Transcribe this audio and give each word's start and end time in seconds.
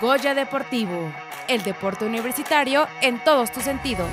Goya 0.00 0.34
Deportivo, 0.34 1.10
el 1.48 1.62
deporte 1.62 2.04
universitario 2.04 2.86
en 3.00 3.18
todos 3.24 3.50
tus 3.50 3.62
sentidos. 3.62 4.10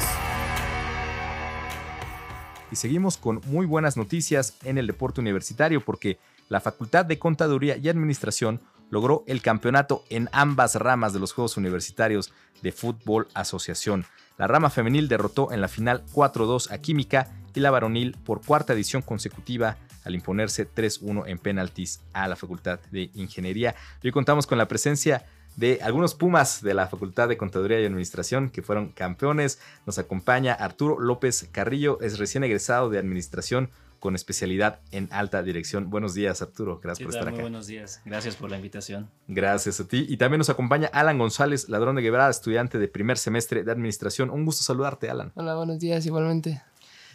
Y 2.71 2.77
seguimos 2.77 3.17
con 3.17 3.41
muy 3.47 3.65
buenas 3.65 3.97
noticias 3.97 4.57
en 4.63 4.77
el 4.77 4.87
deporte 4.87 5.19
universitario 5.19 5.83
porque 5.83 6.19
la 6.47 6.61
Facultad 6.61 7.03
de 7.03 7.19
Contaduría 7.19 7.75
y 7.75 7.89
Administración 7.89 8.61
logró 8.91 9.25
el 9.27 9.41
campeonato 9.41 10.05
en 10.09 10.29
ambas 10.31 10.75
ramas 10.75 11.11
de 11.11 11.19
los 11.19 11.33
Juegos 11.33 11.57
Universitarios 11.57 12.31
de 12.61 12.71
Fútbol 12.71 13.27
Asociación. 13.33 14.05
La 14.37 14.47
rama 14.47 14.69
femenil 14.69 15.09
derrotó 15.09 15.51
en 15.51 15.59
la 15.59 15.67
final 15.67 16.05
4-2 16.13 16.71
a 16.71 16.77
Química 16.77 17.27
y 17.53 17.59
la 17.59 17.71
varonil 17.71 18.15
por 18.23 18.41
cuarta 18.41 18.71
edición 18.71 19.01
consecutiva 19.01 19.77
al 20.05 20.15
imponerse 20.15 20.65
3-1 20.65 21.23
en 21.27 21.39
penaltis 21.39 21.99
a 22.13 22.29
la 22.29 22.37
Facultad 22.37 22.79
de 22.91 23.11
Ingeniería. 23.15 23.75
Hoy 24.01 24.11
contamos 24.11 24.47
con 24.47 24.57
la 24.57 24.67
presencia 24.69 25.25
de 25.55 25.79
algunos 25.81 26.15
Pumas 26.15 26.61
de 26.61 26.73
la 26.73 26.87
Facultad 26.87 27.29
de 27.29 27.37
Contaduría 27.37 27.79
y 27.79 27.85
Administración 27.85 28.49
que 28.49 28.61
fueron 28.61 28.89
campeones. 28.89 29.59
Nos 29.85 29.97
acompaña 29.99 30.53
Arturo 30.53 30.99
López 30.99 31.47
Carrillo, 31.51 31.99
es 32.01 32.19
recién 32.19 32.43
egresado 32.43 32.89
de 32.89 32.99
Administración 32.99 33.69
con 34.03 34.15
especialidad 34.15 34.81
en 34.91 35.07
alta 35.11 35.41
dirección. 35.43 35.89
Buenos 35.89 36.13
días, 36.13 36.41
Arturo. 36.41 36.81
Gracias 36.83 37.05
por 37.05 37.15
estar 37.15 37.27
acá. 37.29 37.35
Muy 37.35 37.43
buenos 37.43 37.67
días. 37.67 38.01
Gracias 38.03 38.35
por 38.35 38.49
la 38.49 38.57
invitación. 38.57 39.09
Gracias 39.29 39.79
a 39.79 39.87
ti. 39.87 40.05
Y 40.09 40.17
también 40.17 40.39
nos 40.39 40.49
acompaña 40.49 40.89
Alan 40.91 41.17
González, 41.17 41.69
ladrón 41.69 41.95
de 41.95 42.01
Guevara, 42.01 42.29
estudiante 42.29 42.79
de 42.79 42.89
primer 42.89 43.17
semestre 43.17 43.63
de 43.63 43.71
Administración. 43.71 44.29
Un 44.29 44.43
gusto 44.43 44.61
saludarte, 44.61 45.09
Alan. 45.09 45.31
Hola, 45.35 45.55
buenos 45.55 45.79
días, 45.79 46.05
igualmente. 46.05 46.61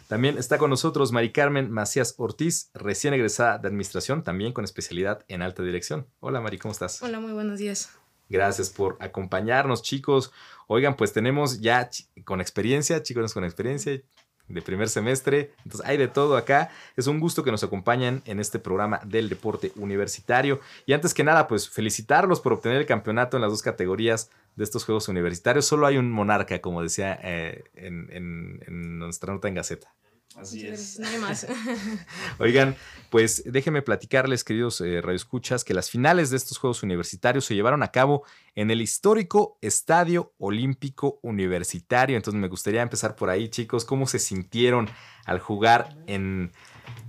También 0.07 0.39
está 0.39 0.57
con 0.57 0.71
nosotros 0.71 1.11
Mari 1.11 1.31
Carmen 1.31 1.69
Macías 1.69 2.15
Ortiz, 2.17 2.71
recién 2.73 3.13
egresada 3.13 3.59
de 3.59 3.67
Administración, 3.67 4.23
también 4.23 4.53
con 4.53 4.65
especialidad 4.65 5.23
en 5.27 5.43
alta 5.43 5.61
dirección. 5.61 6.07
Hola, 6.19 6.41
Mari, 6.41 6.57
¿cómo 6.57 6.71
estás? 6.71 7.03
Hola, 7.03 7.19
muy 7.19 7.33
buenos 7.33 7.59
días. 7.59 7.91
Gracias 8.29 8.69
por 8.69 8.95
acompañarnos, 8.99 9.81
chicos. 9.81 10.31
Oigan, 10.67 10.95
pues 10.95 11.11
tenemos 11.11 11.59
ya 11.59 11.89
con 12.25 12.41
experiencia, 12.41 13.01
chicos 13.01 13.33
con 13.33 13.43
experiencia 13.43 14.01
de 14.49 14.61
primer 14.61 14.89
semestre. 14.89 15.53
Entonces 15.63 15.87
hay 15.87 15.97
de 15.97 16.07
todo 16.07 16.37
acá. 16.37 16.69
Es 16.95 17.07
un 17.07 17.19
gusto 17.19 17.43
que 17.43 17.51
nos 17.51 17.63
acompañen 17.63 18.21
en 18.25 18.39
este 18.39 18.59
programa 18.59 18.99
del 19.05 19.29
deporte 19.29 19.71
universitario. 19.75 20.59
Y 20.85 20.93
antes 20.93 21.13
que 21.13 21.23
nada, 21.23 21.47
pues 21.47 21.69
felicitarlos 21.69 22.39
por 22.41 22.53
obtener 22.53 22.77
el 22.77 22.85
campeonato 22.85 23.37
en 23.37 23.41
las 23.41 23.51
dos 23.51 23.61
categorías 23.61 24.29
de 24.55 24.63
estos 24.63 24.85
Juegos 24.85 25.07
Universitarios. 25.07 25.65
Solo 25.65 25.87
hay 25.87 25.97
un 25.97 26.11
monarca, 26.11 26.59
como 26.61 26.83
decía 26.83 27.19
eh, 27.23 27.63
en, 27.75 28.09
en 28.11 28.99
nuestra 28.99 29.33
nota 29.33 29.47
en 29.47 29.55
Gaceta. 29.55 29.93
Así 30.39 30.65
es. 30.65 30.99
No 30.99 31.07
hay 31.07 31.17
más. 31.17 31.45
Oigan, 32.39 32.75
pues 33.09 33.43
déjenme 33.45 33.81
platicarles, 33.81 34.43
queridos 34.43 34.79
eh, 34.81 35.01
radioescuchas, 35.01 35.63
que 35.63 35.73
las 35.73 35.89
finales 35.89 36.29
de 36.29 36.37
estos 36.37 36.57
Juegos 36.57 36.83
Universitarios 36.83 37.45
se 37.45 37.55
llevaron 37.55 37.83
a 37.83 37.91
cabo 37.91 38.23
en 38.55 38.71
el 38.71 38.81
histórico 38.81 39.57
Estadio 39.61 40.33
Olímpico 40.37 41.19
Universitario. 41.21 42.15
Entonces 42.15 42.39
me 42.39 42.47
gustaría 42.47 42.81
empezar 42.81 43.15
por 43.15 43.29
ahí, 43.29 43.49
chicos, 43.49 43.85
cómo 43.85 44.07
se 44.07 44.19
sintieron 44.19 44.89
al 45.25 45.39
jugar 45.39 45.97
en, 46.07 46.51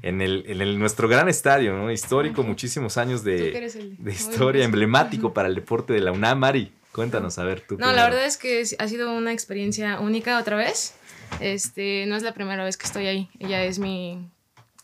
en, 0.03 0.21
el, 0.21 0.79
nuestro 0.79 1.09
gran 1.09 1.29
estadio, 1.29 1.75
¿no? 1.75 1.91
Histórico, 1.91 2.43
muchísimos 2.43 2.97
años 2.97 3.23
de, 3.23 3.97
de 3.99 4.13
historia, 4.13 4.65
emblemático 4.65 5.33
para 5.33 5.49
el 5.49 5.55
deporte 5.55 5.93
de 5.93 6.01
la 6.01 6.13
UNAM. 6.13 6.39
Mari, 6.39 6.73
cuéntanos, 6.93 7.39
a 7.39 7.45
ver, 7.45 7.61
tú. 7.61 7.79
No, 7.79 7.93
la 7.93 8.05
verdad 8.05 8.27
es 8.27 8.37
que 8.37 8.65
ha 8.79 8.89
sido 8.89 9.13
una 9.15 9.33
experiencia 9.33 10.01
única 10.01 10.39
otra 10.39 10.57
vez. 10.57 10.95
Este, 11.39 12.05
no 12.07 12.17
es 12.17 12.23
la 12.23 12.35
primera 12.35 12.65
vez 12.65 12.77
que 12.77 12.87
estoy 12.87 13.07
ahí, 13.07 13.31
ya 13.39 13.63
es 13.63 13.79
mi 13.79 14.29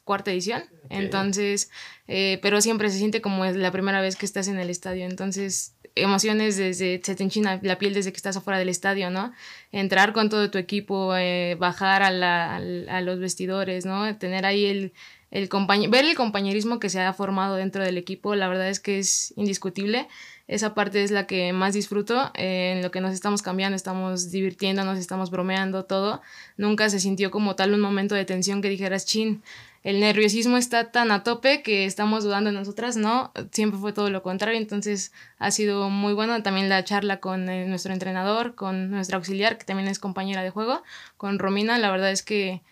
cuarta 0.05 0.31
edición, 0.31 0.63
entonces, 0.89 1.71
eh, 2.07 2.39
pero 2.41 2.61
siempre 2.61 2.91
se 2.91 2.99
siente 2.99 3.21
como 3.21 3.45
es 3.45 3.57
la 3.57 3.73
primera 3.73 4.01
vez 4.01 4.15
que 4.15 4.25
estás 4.25 4.47
en 4.47 4.59
el 4.59 4.71
estadio, 4.71 5.05
entonces 5.05 5.75
emociones 5.97 6.57
desde, 6.57 7.01
se 7.03 7.15
te 7.15 7.23
enchina 7.23 7.59
la 7.63 7.79
piel 7.79 7.95
desde 7.95 8.13
que 8.13 8.17
estás 8.17 8.37
afuera 8.37 8.59
del 8.59 8.69
estadio, 8.69 9.11
¿no? 9.11 9.33
Entrar 9.73 10.13
con 10.13 10.29
todo 10.29 10.51
tu 10.51 10.59
equipo, 10.59 11.17
eh, 11.17 11.57
bajar 11.59 12.03
a, 12.03 12.11
la, 12.11 12.57
a, 12.57 13.01
los 13.01 13.19
vestidores, 13.19 13.87
¿no? 13.87 14.17
Tener 14.17 14.45
ahí 14.45 14.67
el, 14.67 14.93
el 15.31 15.49
ver 15.89 16.05
el 16.05 16.15
compañerismo 16.15 16.79
que 16.79 16.91
se 16.91 17.01
ha 17.01 17.13
formado 17.15 17.57
dentro 17.57 17.83
del 17.83 17.97
equipo, 17.97 18.35
la 18.35 18.49
verdad 18.49 18.69
es 18.69 18.79
que 18.79 18.99
es 18.99 19.33
indiscutible 19.37 20.07
esa 20.49 20.75
parte 20.75 21.03
es 21.03 21.11
la 21.11 21.27
que 21.27 21.53
más 21.53 21.75
disfruto, 21.75 22.31
eh, 22.35 22.75
en 22.77 22.83
lo 22.83 22.91
que 22.91 23.01
nos 23.01 23.13
estamos 23.13 23.43
cambiando, 23.43 23.75
estamos 23.75 24.31
divirtiéndonos, 24.31 24.99
estamos 24.99 25.31
bromeando, 25.31 25.85
todo. 25.85 26.23
Nunca 26.57 26.89
se 26.89 27.01
sintió 27.01 27.31
como 27.31 27.57
tal 27.57 27.75
un 27.75 27.81
momento 27.81 28.15
de 28.15 28.25
tensión 28.25 28.63
que 28.63 28.69
dijeras, 28.69 29.07
chin, 29.07 29.43
el 29.83 30.01
nerviosismo 30.01 30.57
está 30.57 30.91
tan 30.91 31.11
a 31.13 31.23
tope 31.23 31.63
que 31.63 31.85
estamos 31.85 32.25
dudando 32.25 32.51
en 32.51 32.57
nosotras, 32.57 32.97
¿no? 32.97 33.33
Siempre 33.53 33.79
fue 33.79 33.93
todo 33.93 34.11
lo 34.11 34.23
contrario, 34.23 34.59
entonces 34.59 35.13
ha 35.39 35.51
sido 35.51 35.91
muy 35.91 36.13
bueno 36.13 36.43
también 36.43 36.69
la 36.69 36.83
charla 36.85 37.19
con 37.21 37.49
eh, 37.49 37.67
nuestro 37.67 37.93
entrenador, 37.93 38.55
con 38.55 38.91
nuestra 38.91 39.17
auxiliar, 39.17 39.59
que 39.59 39.65
también 39.65 39.89
es 39.89 39.99
compañera 39.99 40.43
de 40.43 40.51
juego, 40.51 40.83
con 41.17 41.39
Romina, 41.39 41.79
la 41.79 41.91
verdad 41.91 42.11
es 42.11 42.23
que 42.23 42.63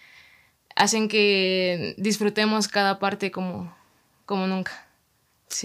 hacen 0.76 1.08
que 1.08 1.94
disfrutemos 1.98 2.68
cada 2.68 2.98
parte 2.98 3.30
como, 3.30 3.72
como 4.26 4.46
nunca. 4.46 4.86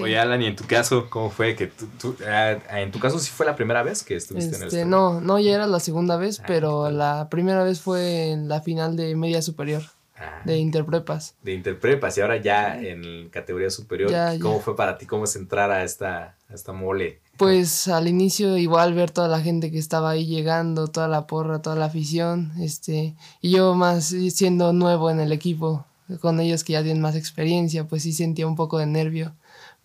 Oye, 0.01 0.19
Alan, 0.19 0.41
¿y 0.41 0.45
en 0.45 0.55
tu 0.55 0.65
caso 0.65 1.09
cómo 1.09 1.29
fue? 1.29 1.55
que 1.55 1.67
tú, 1.67 2.15
ah, 2.27 2.57
En 2.71 2.91
tu 2.91 2.99
caso 2.99 3.17
sí 3.19 3.31
fue 3.31 3.45
la 3.45 3.55
primera 3.55 3.81
vez 3.83 4.03
que 4.03 4.15
estuviste 4.15 4.55
en 4.55 4.61
el 4.61 4.67
este, 4.67 4.85
No, 4.85 5.19
no, 5.19 5.39
ya 5.39 5.55
era 5.55 5.67
la 5.67 5.79
segunda 5.79 6.15
vez, 6.17 6.39
ah, 6.39 6.43
pero 6.47 6.91
la 6.91 7.27
primera 7.29 7.63
vez 7.63 7.81
fue 7.81 8.31
en 8.31 8.47
la 8.47 8.61
final 8.61 8.95
de 8.95 9.15
media 9.15 9.41
superior. 9.41 9.83
Ah. 10.21 10.41
de 10.43 10.57
Interprepas. 10.57 11.35
De 11.41 11.53
Interprepas, 11.53 12.17
y 12.17 12.21
ahora 12.21 12.35
ya 12.35 12.77
en 12.77 13.29
categoría 13.29 13.69
superior, 13.69 14.11
¿cómo 14.41 14.59
fue 14.59 14.75
para 14.75 14.97
ti? 14.97 15.05
¿Cómo 15.05 15.23
es 15.23 15.35
entrar 15.37 15.71
a 15.71 15.85
esta, 15.85 16.35
a 16.49 16.53
esta 16.53 16.73
mole? 16.73 17.21
Pues 17.37 17.87
al 17.87 18.09
inicio 18.09 18.57
igual 18.57 18.93
ver 18.93 19.11
toda 19.11 19.29
la 19.29 19.39
gente 19.39 19.71
que 19.71 19.79
estaba 19.79 20.09
ahí 20.09 20.25
llegando, 20.25 20.87
toda 20.87 21.07
la 21.07 21.25
porra, 21.25 21.61
toda 21.61 21.77
la 21.77 21.85
afición, 21.85 22.51
este, 22.59 23.15
y 23.39 23.51
yo 23.51 23.75
más 23.75 24.13
siendo 24.31 24.73
nuevo 24.73 25.09
en 25.09 25.21
el 25.21 25.31
equipo, 25.31 25.85
con 26.19 26.41
ellos 26.41 26.65
que 26.65 26.73
ya 26.73 26.83
tienen 26.83 27.01
más 27.01 27.15
experiencia, 27.15 27.85
pues 27.87 28.03
sí 28.03 28.11
sentía 28.11 28.45
un 28.45 28.57
poco 28.57 28.77
de 28.77 28.87
nervio 28.87 29.33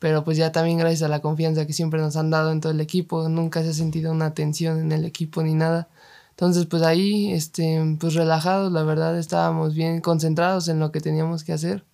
pero 0.05 0.23
pues 0.23 0.37
ya 0.37 0.53
también 0.53 0.77
gracias 0.77 1.01
a 1.01 1.09
la 1.09 1.21
confianza 1.23 1.67
que 1.67 1.73
siempre 1.73 1.99
nos 1.99 2.17
han 2.17 2.29
dado 2.29 2.53
en 2.53 2.61
todo 2.61 2.73
el 2.73 2.81
equipo, 2.83 3.27
nunca 3.31 3.63
se 3.63 3.71
ha 3.71 3.73
sentido 3.73 4.13
una 4.13 4.35
tensión 4.35 4.79
en 4.79 4.93
el 4.93 5.07
equipo 5.07 5.43
ni 5.43 5.55
nada. 5.55 5.89
Entonces 6.33 6.67
pues 6.67 6.83
ahí, 6.83 7.33
este, 7.33 7.81
pues 7.99 8.13
relajados, 8.13 8.71
la 8.71 8.83
verdad 8.83 9.19
estábamos 9.19 9.75
bien 9.75 10.03
concentrados 10.03 10.69
en 10.69 10.79
lo 10.79 10.93
que 10.93 11.01
teníamos 11.01 11.43
que 11.43 11.55
hacer. 11.55 11.85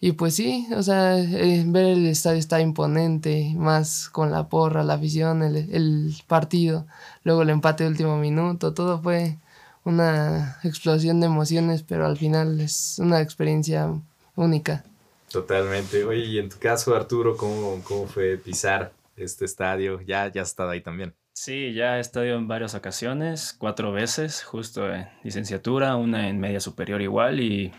Y 0.00 0.12
pues 0.12 0.34
sí, 0.34 0.68
o 0.76 0.82
sea, 0.82 1.18
eh, 1.18 1.64
ver 1.66 1.86
el 1.86 2.06
estadio 2.06 2.38
está 2.38 2.60
imponente, 2.60 3.54
más 3.56 4.10
con 4.10 4.30
la 4.30 4.48
porra, 4.50 4.84
la 4.84 4.94
afición, 4.94 5.42
el, 5.42 5.56
el 5.56 6.14
partido, 6.26 6.86
luego 7.24 7.42
el 7.42 7.50
empate 7.50 7.84
de 7.84 7.90
último 7.90 8.18
minuto, 8.18 8.74
todo 8.74 9.00
fue 9.02 9.38
una 9.84 10.58
explosión 10.64 11.20
de 11.20 11.26
emociones, 11.28 11.82
pero 11.82 12.06
al 12.06 12.18
final 12.18 12.60
es 12.60 12.98
una 12.98 13.22
experiencia 13.22 13.90
única. 14.36 14.84
Totalmente. 15.30 16.04
Oye, 16.04 16.24
y 16.24 16.38
en 16.38 16.48
tu 16.48 16.58
caso, 16.58 16.94
Arturo, 16.94 17.36
¿cómo, 17.36 17.82
cómo 17.84 18.06
fue 18.06 18.36
pisar 18.38 18.92
este 19.16 19.44
estadio? 19.44 20.00
Ya, 20.00 20.28
ya 20.28 20.42
has 20.42 20.48
estado 20.48 20.70
ahí 20.70 20.80
también. 20.80 21.14
Sí, 21.32 21.72
ya 21.72 21.98
he 21.98 22.00
estado 22.00 22.26
en 22.26 22.48
varias 22.48 22.74
ocasiones, 22.74 23.54
cuatro 23.56 23.92
veces, 23.92 24.42
justo 24.42 24.92
en 24.92 25.08
licenciatura, 25.22 25.94
una 25.94 26.28
en 26.28 26.40
media 26.40 26.58
superior 26.58 27.00
igual, 27.00 27.40
y 27.40 27.72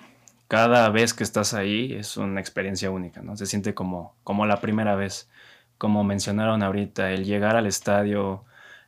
cada 0.47 0.89
vez 0.89 1.13
que 1.13 1.23
estás 1.23 1.53
ahí 1.53 1.93
es 1.93 2.15
una 2.15 2.39
experiencia 2.39 2.89
única, 2.89 3.21
¿no? 3.21 3.35
Se 3.35 3.45
siente 3.45 3.73
como, 3.73 4.15
como 4.23 4.45
la 4.45 4.61
primera 4.61 4.95
vez. 4.95 5.29
Como 5.77 6.03
mencionaron 6.03 6.63
ahorita, 6.63 7.11
el 7.11 7.25
llegar 7.25 7.55
al 7.55 7.67
estadio, 7.67 8.45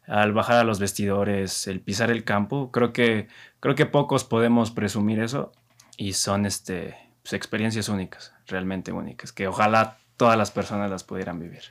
al 0.08 0.34
bajar 0.34 0.58
a 0.58 0.64
los 0.64 0.80
vestidores, 0.80 1.68
el 1.68 1.82
pisar 1.82 2.10
el 2.12 2.24
campo, 2.24 2.72
creo 2.72 2.94
que, 2.94 3.28
creo 3.60 3.76
que 3.76 3.86
pocos 3.86 4.24
podemos 4.24 4.72
presumir 4.72 5.20
eso 5.20 5.52
y 5.98 6.14
son 6.14 6.46
este, 6.46 6.96
pues, 7.22 7.34
experiencias 7.34 7.90
únicas, 7.90 8.34
realmente 8.48 8.92
únicas, 8.92 9.32
que 9.32 9.48
ojalá 9.48 9.98
todas 10.18 10.38
las 10.38 10.52
personas 10.52 10.90
las 10.90 11.04
pudieran 11.04 11.40
vivir. 11.40 11.64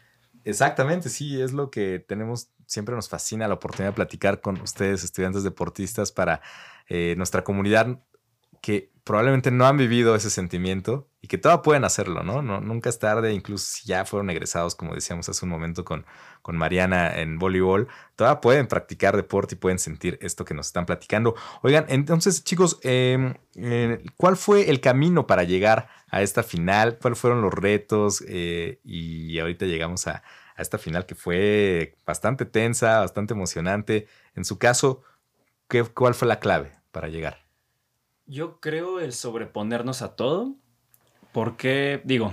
Exactamente, 0.45 1.09
sí, 1.09 1.41
es 1.41 1.53
lo 1.53 1.71
que 1.71 1.99
tenemos, 1.99 2.51
siempre 2.67 2.95
nos 2.95 3.09
fascina 3.09 3.47
la 3.47 3.55
oportunidad 3.55 3.91
de 3.91 3.97
platicar 3.97 4.41
con 4.41 4.61
ustedes, 4.61 5.05
estudiantes 5.05 5.43
deportistas, 5.43 6.13
para 6.13 6.41
eh, 6.89 7.15
nuestra 7.17 7.45
comunidad 7.45 8.01
que 8.61 8.91
probablemente 9.05 9.51
no 9.51 9.67
han 9.67 9.77
vivido 9.77 10.15
ese 10.15 10.31
sentimiento 10.31 11.09
y 11.21 11.29
que 11.29 11.39
todavía 11.39 11.63
pueden 11.63 11.85
hacerlo, 11.85 12.23
¿no? 12.23 12.43
¿no? 12.43 12.61
Nunca 12.61 12.89
es 12.91 12.99
tarde, 12.99 13.33
incluso 13.33 13.65
si 13.67 13.89
ya 13.89 14.05
fueron 14.05 14.31
egresados, 14.31 14.75
como 14.75 14.95
decíamos 14.95 15.29
hace 15.29 15.45
un 15.45 15.51
momento 15.51 15.85
con, 15.85 16.07
con 16.43 16.57
Mariana 16.57 17.19
en 17.19 17.39
voleibol, 17.39 17.89
todavía 18.17 18.41
pueden 18.41 18.69
practicar 18.69 19.17
deporte 19.17 19.55
y 19.55 19.59
pueden 19.59 19.79
sentir 19.79 20.19
esto 20.23 20.45
que 20.45 20.55
nos 20.55 20.69
están 20.69 20.87
platicando. 20.87 21.35
Oigan, 21.63 21.87
entonces 21.89 22.45
chicos, 22.45 22.79
em, 22.83 23.35
eh, 23.57 24.03
¿cuál 24.17 24.37
fue 24.37 24.71
el 24.71 24.81
camino 24.81 25.27
para 25.27 25.43
llegar 25.45 25.89
a 26.09 26.23
esta 26.23 26.43
final? 26.43 26.99
¿Cuáles 27.01 27.19
fueron 27.19 27.43
los 27.43 27.53
retos? 27.53 28.23
Eh, 28.29 28.81
y 28.85 29.39
ahorita 29.39 29.67
llegamos 29.67 30.07
a, 30.07 30.23
a 30.57 30.63
esta 30.63 30.79
final 30.79 31.07
que 31.07 31.15
fue 31.15 31.97
bastante 32.07 32.45
tensa, 32.45 33.01
bastante 33.01 33.35
emocionante. 33.35 34.07
En 34.35 34.45
su 34.45 34.59
caso, 34.59 35.03
¿qué, 35.69 35.85
¿cuál 35.85 36.15
fue 36.15 36.29
la 36.29 36.39
clave 36.39 36.73
para 36.93 37.09
llegar? 37.09 37.50
Yo 38.31 38.61
creo 38.61 39.01
el 39.01 39.13
sobreponernos 39.13 40.03
a 40.03 40.15
todo, 40.15 40.55
porque 41.33 42.01
digo, 42.05 42.33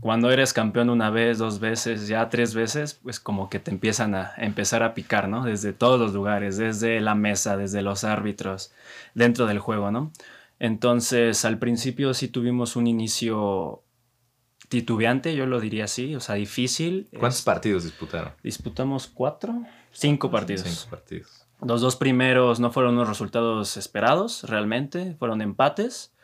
cuando 0.00 0.30
eres 0.30 0.52
campeón 0.52 0.90
una 0.90 1.08
vez, 1.08 1.38
dos 1.38 1.58
veces, 1.58 2.06
ya 2.06 2.28
tres 2.28 2.52
veces, 2.52 3.00
pues 3.02 3.18
como 3.18 3.48
que 3.48 3.58
te 3.58 3.70
empiezan 3.70 4.14
a, 4.14 4.34
empezar 4.36 4.82
a 4.82 4.92
picar, 4.92 5.30
¿no? 5.30 5.42
Desde 5.42 5.72
todos 5.72 5.98
los 5.98 6.12
lugares, 6.12 6.58
desde 6.58 7.00
la 7.00 7.14
mesa, 7.14 7.56
desde 7.56 7.80
los 7.80 8.04
árbitros, 8.04 8.74
dentro 9.14 9.46
del 9.46 9.58
juego, 9.58 9.90
¿no? 9.90 10.12
Entonces, 10.58 11.46
al 11.46 11.58
principio 11.58 12.12
sí 12.12 12.28
tuvimos 12.28 12.76
un 12.76 12.86
inicio 12.86 13.81
titubeante, 14.72 15.36
yo 15.36 15.44
lo 15.44 15.60
diría 15.60 15.84
así, 15.84 16.16
o 16.16 16.20
sea, 16.20 16.36
difícil. 16.36 17.06
¿Cuántos 17.18 17.42
partidos 17.42 17.84
disputaron? 17.84 18.32
Disputamos 18.42 19.06
cuatro, 19.06 19.62
cinco 19.92 20.30
partidos. 20.30 20.62
Cinco 20.62 20.90
partidos. 20.90 21.46
Los 21.60 21.82
dos 21.82 21.96
primeros 21.96 22.58
no 22.58 22.72
fueron 22.72 22.94
unos 22.94 23.06
resultados 23.06 23.76
esperados, 23.76 24.44
realmente, 24.44 25.14
fueron 25.18 25.42
empates 25.42 26.14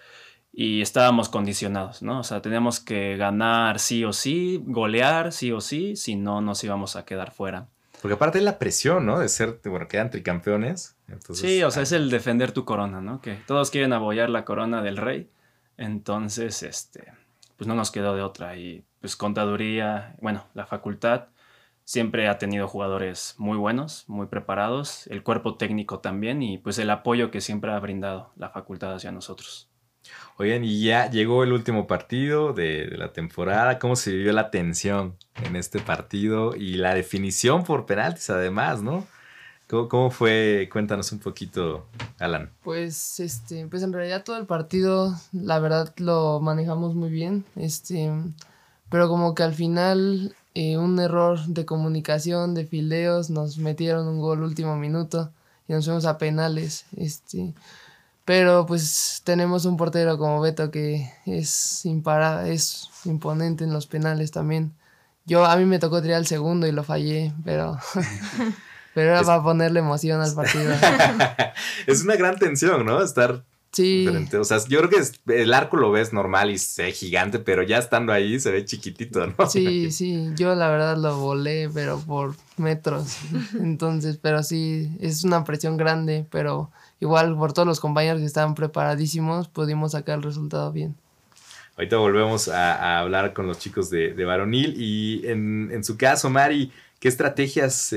y 0.50 0.80
estábamos 0.80 1.28
condicionados, 1.28 2.02
¿no? 2.02 2.20
O 2.20 2.24
sea, 2.24 2.40
teníamos 2.40 2.80
que 2.80 3.18
ganar 3.18 3.78
sí 3.80 4.02
o 4.06 4.14
sí, 4.14 4.62
golear 4.64 5.30
sí 5.30 5.52
o 5.52 5.60
sí, 5.60 5.94
si 5.94 6.16
no 6.16 6.40
nos 6.40 6.64
íbamos 6.64 6.96
a 6.96 7.04
quedar 7.04 7.32
fuera. 7.32 7.68
Porque 8.00 8.14
aparte 8.14 8.38
de 8.38 8.44
la 8.44 8.58
presión, 8.58 9.04
¿no? 9.04 9.18
De 9.18 9.28
ser, 9.28 9.60
bueno, 9.66 9.88
quedan 9.88 10.10
tricampeones. 10.10 10.96
sí, 11.34 11.62
o 11.64 11.70
sea, 11.70 11.82
es 11.82 11.92
el 11.92 12.08
defender 12.08 12.52
tu 12.52 12.64
corona, 12.64 13.02
¿no? 13.02 13.20
Que 13.20 13.34
todos 13.46 13.70
quieren 13.70 13.92
apoyar 13.92 14.30
la 14.30 14.46
corona 14.46 14.80
del 14.80 14.96
rey. 14.96 15.28
Entonces, 15.76 16.62
este, 16.62 17.12
pues 17.58 17.69
no 17.69 17.75
nos 17.75 17.90
quedó 17.90 18.16
de 18.16 18.22
otra. 18.22 18.56
Y 18.56 18.87
pues 19.00 19.16
contaduría, 19.16 20.16
bueno, 20.22 20.46
la 20.55 20.64
facultad 20.64 21.26
siempre 21.84 22.28
ha 22.28 22.38
tenido 22.38 22.69
jugadores 22.69 23.34
muy 23.37 23.58
buenos, 23.58 24.05
muy 24.08 24.26
preparados, 24.26 25.06
el 25.08 25.22
cuerpo 25.22 25.56
técnico 25.56 26.00
también 26.00 26.43
y 26.43 26.58
pues 26.58 26.78
el 26.78 26.90
apoyo 26.90 27.31
que 27.31 27.40
siempre 27.40 27.72
ha 27.72 27.78
brindado 27.81 28.32
la 28.37 28.50
facultad 28.50 28.94
hacia 28.94 29.12
nosotros. 29.12 29.69
Oigan, 30.37 30.64
y 30.64 30.84
ya 30.84 31.10
llegó 31.10 31.43
el 31.43 31.52
último 31.52 31.87
partido 31.87 32.52
de, 32.52 32.87
la 32.96 33.12
temporada. 33.12 33.78
¿Cómo 33.78 33.96
se 33.96 34.12
vivió 34.12 34.32
la 34.32 34.50
tensión 34.50 35.16
en 35.43 35.56
este 35.56 35.81
partido? 35.81 36.54
Y 36.54 36.75
la 36.75 36.94
definición 36.94 37.64
por 37.64 37.87
penaltis, 37.87 38.31
además, 38.31 38.82
¿no? 38.82 39.06
¿Cómo, 39.68 40.10
fue? 40.10 40.68
Cuéntanos 40.72 41.12
un 41.12 41.18
poquito, 41.18 41.86
Alan. 42.18 42.50
Pues, 42.62 43.20
este, 43.20 43.66
pues 43.66 43.82
en 43.82 43.92
realidad 43.92 44.24
todo 44.24 44.38
el 44.38 44.46
partido, 44.46 45.14
la 45.32 45.58
verdad, 45.58 45.92
lo 45.98 46.40
manejamos 46.40 46.94
muy 46.94 47.10
bien. 47.10 47.44
Este, 47.54 48.10
pero 48.88 49.08
como 49.08 49.34
que 49.34 49.42
al 49.42 49.54
final, 49.54 50.34
eh, 50.54 50.78
un 50.78 50.98
error 50.98 51.44
de 51.46 51.66
comunicación, 51.66 52.54
de 52.54 52.64
fileos, 52.64 53.28
nos 53.28 53.58
metieron 53.58 54.08
un 54.08 54.20
gol 54.20 54.42
último 54.42 54.74
minuto 54.76 55.32
y 55.68 55.74
nos 55.74 55.84
fuimos 55.84 56.06
a 56.06 56.16
penales. 56.16 56.86
Este, 56.96 57.52
pero 58.24 58.64
pues 58.64 59.20
tenemos 59.24 59.66
un 59.66 59.76
portero 59.76 60.16
como 60.16 60.40
Beto 60.40 60.70
que 60.70 61.12
es 61.26 61.84
imparable, 61.84 62.54
es 62.54 62.88
imponente 63.04 63.64
en 63.64 63.74
los 63.74 63.86
penales 63.86 64.30
también. 64.30 64.72
Yo 65.26 65.44
a 65.44 65.56
mí 65.56 65.66
me 65.66 65.78
tocó 65.78 66.00
tirar 66.00 66.20
el 66.20 66.26
segundo 66.26 66.66
y 66.66 66.72
lo 66.72 66.84
fallé, 66.84 67.34
pero 67.44 67.76
pero 68.98 69.12
era 69.12 69.22
para 69.22 69.40
ponerle 69.44 69.78
emoción 69.78 70.20
al 70.20 70.34
partido. 70.34 70.72
es 71.86 72.02
una 72.02 72.16
gran 72.16 72.36
tensión, 72.36 72.84
¿no? 72.84 73.00
Estar 73.00 73.44
Sí. 73.70 74.08
O 74.36 74.42
sea, 74.42 74.58
yo 74.66 74.80
creo 74.80 74.90
que 74.90 75.40
el 75.40 75.54
arco 75.54 75.76
lo 75.76 75.92
ves 75.92 76.12
normal 76.12 76.50
y 76.50 76.58
se 76.58 76.82
ve 76.82 76.92
gigante, 76.92 77.38
pero 77.38 77.62
ya 77.62 77.78
estando 77.78 78.12
ahí 78.12 78.40
se 78.40 78.50
ve 78.50 78.64
chiquitito, 78.64 79.24
¿no? 79.28 79.46
Sí, 79.48 79.92
sí. 79.92 80.30
Yo 80.34 80.52
la 80.56 80.68
verdad 80.68 80.96
lo 80.96 81.16
volé, 81.18 81.70
pero 81.72 82.00
por 82.00 82.34
metros. 82.56 83.18
Entonces, 83.54 84.18
pero 84.20 84.42
sí, 84.42 84.90
es 85.00 85.22
una 85.22 85.44
presión 85.44 85.76
grande, 85.76 86.26
pero 86.28 86.72
igual 86.98 87.36
por 87.36 87.52
todos 87.52 87.68
los 87.68 87.78
compañeros 87.78 88.18
que 88.18 88.26
estaban 88.26 88.56
preparadísimos, 88.56 89.46
pudimos 89.46 89.92
sacar 89.92 90.16
el 90.16 90.24
resultado 90.24 90.72
bien. 90.72 90.96
Ahorita 91.76 91.98
volvemos 91.98 92.48
a, 92.48 92.98
hablar 92.98 93.32
con 93.32 93.46
los 93.46 93.60
chicos 93.60 93.90
de, 93.90 94.12
de 94.12 94.24
Varonil 94.24 94.74
y 94.76 95.24
en, 95.24 95.70
en, 95.72 95.84
su 95.84 95.96
caso, 95.96 96.28
Mari, 96.30 96.72
¿qué 96.98 97.08
estrategias 97.08 97.94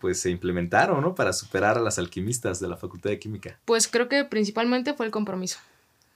pues, 0.00 0.20
se 0.20 0.30
implementaron 0.30 1.00
¿no? 1.00 1.14
para 1.14 1.32
superar 1.32 1.76
a 1.76 1.80
las 1.80 1.98
alquimistas 1.98 2.60
de 2.60 2.68
la 2.68 2.76
Facultad 2.76 3.10
de 3.10 3.18
Química? 3.18 3.58
Pues 3.64 3.88
creo 3.88 4.08
que 4.08 4.24
principalmente 4.24 4.94
fue 4.94 5.06
el 5.06 5.12
compromiso 5.12 5.58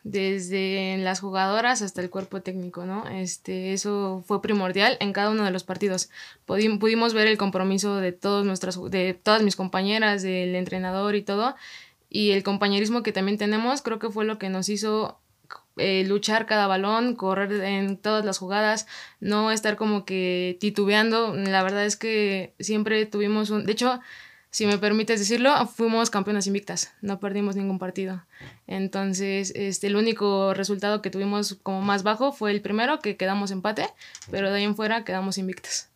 desde 0.04 0.98
las 0.98 1.20
jugadoras 1.20 1.80
hasta 1.80 2.02
el 2.02 2.10
cuerpo 2.10 2.42
técnico, 2.42 2.84
¿no? 2.84 3.08
Este, 3.08 3.72
eso 3.72 4.22
fue 4.26 4.42
primordial 4.42 4.98
en 5.00 5.14
cada 5.14 5.30
uno 5.30 5.44
de 5.44 5.50
los 5.50 5.64
partidos. 5.64 6.10
pudimos 6.44 7.14
ver 7.14 7.26
el 7.26 7.38
compromiso 7.38 7.96
de, 7.96 8.12
todos 8.12 8.44
nuestras, 8.44 8.78
de 8.90 9.14
todas 9.14 9.42
mis 9.42 9.56
compañeras, 9.56 10.22
del 10.22 10.54
entrenador 10.56 11.16
y 11.16 11.22
todo, 11.22 11.56
y 12.10 12.32
el 12.32 12.42
compañerismo 12.42 13.02
que 13.02 13.12
también 13.12 13.38
tenemos 13.38 13.80
creo 13.80 13.98
que 13.98 14.10
fue 14.10 14.26
lo 14.26 14.38
que 14.38 14.50
nos 14.50 14.68
hizo 14.68 15.18
eh, 15.76 16.04
luchar 16.06 16.46
cada 16.46 16.66
balón, 16.66 17.16
correr 17.16 17.52
en 17.62 17.96
todas 17.96 18.24
las 18.24 18.38
jugadas, 18.38 18.86
no 19.20 19.50
estar 19.50 19.76
como 19.76 20.04
que 20.04 20.56
titubeando. 20.60 21.34
La 21.34 21.62
verdad 21.62 21.84
es 21.84 21.96
que 21.96 22.54
siempre 22.60 23.06
tuvimos 23.06 23.50
un... 23.50 23.64
De 23.64 23.72
hecho, 23.72 24.00
si 24.50 24.66
me 24.66 24.78
permites 24.78 25.18
decirlo, 25.18 25.66
fuimos 25.66 26.10
campeonas 26.10 26.46
invictas, 26.46 26.94
no 27.00 27.18
perdimos 27.18 27.56
ningún 27.56 27.80
partido. 27.80 28.24
Entonces, 28.68 29.52
este, 29.56 29.88
el 29.88 29.96
único 29.96 30.54
resultado 30.54 31.02
que 31.02 31.10
tuvimos 31.10 31.58
como 31.62 31.80
más 31.80 32.04
bajo 32.04 32.30
fue 32.30 32.52
el 32.52 32.62
primero, 32.62 33.00
que 33.00 33.16
quedamos 33.16 33.50
empate, 33.50 33.88
pero 34.30 34.50
de 34.50 34.58
ahí 34.58 34.64
en 34.64 34.76
fuera 34.76 35.04
quedamos 35.04 35.38
invictas. 35.38 35.90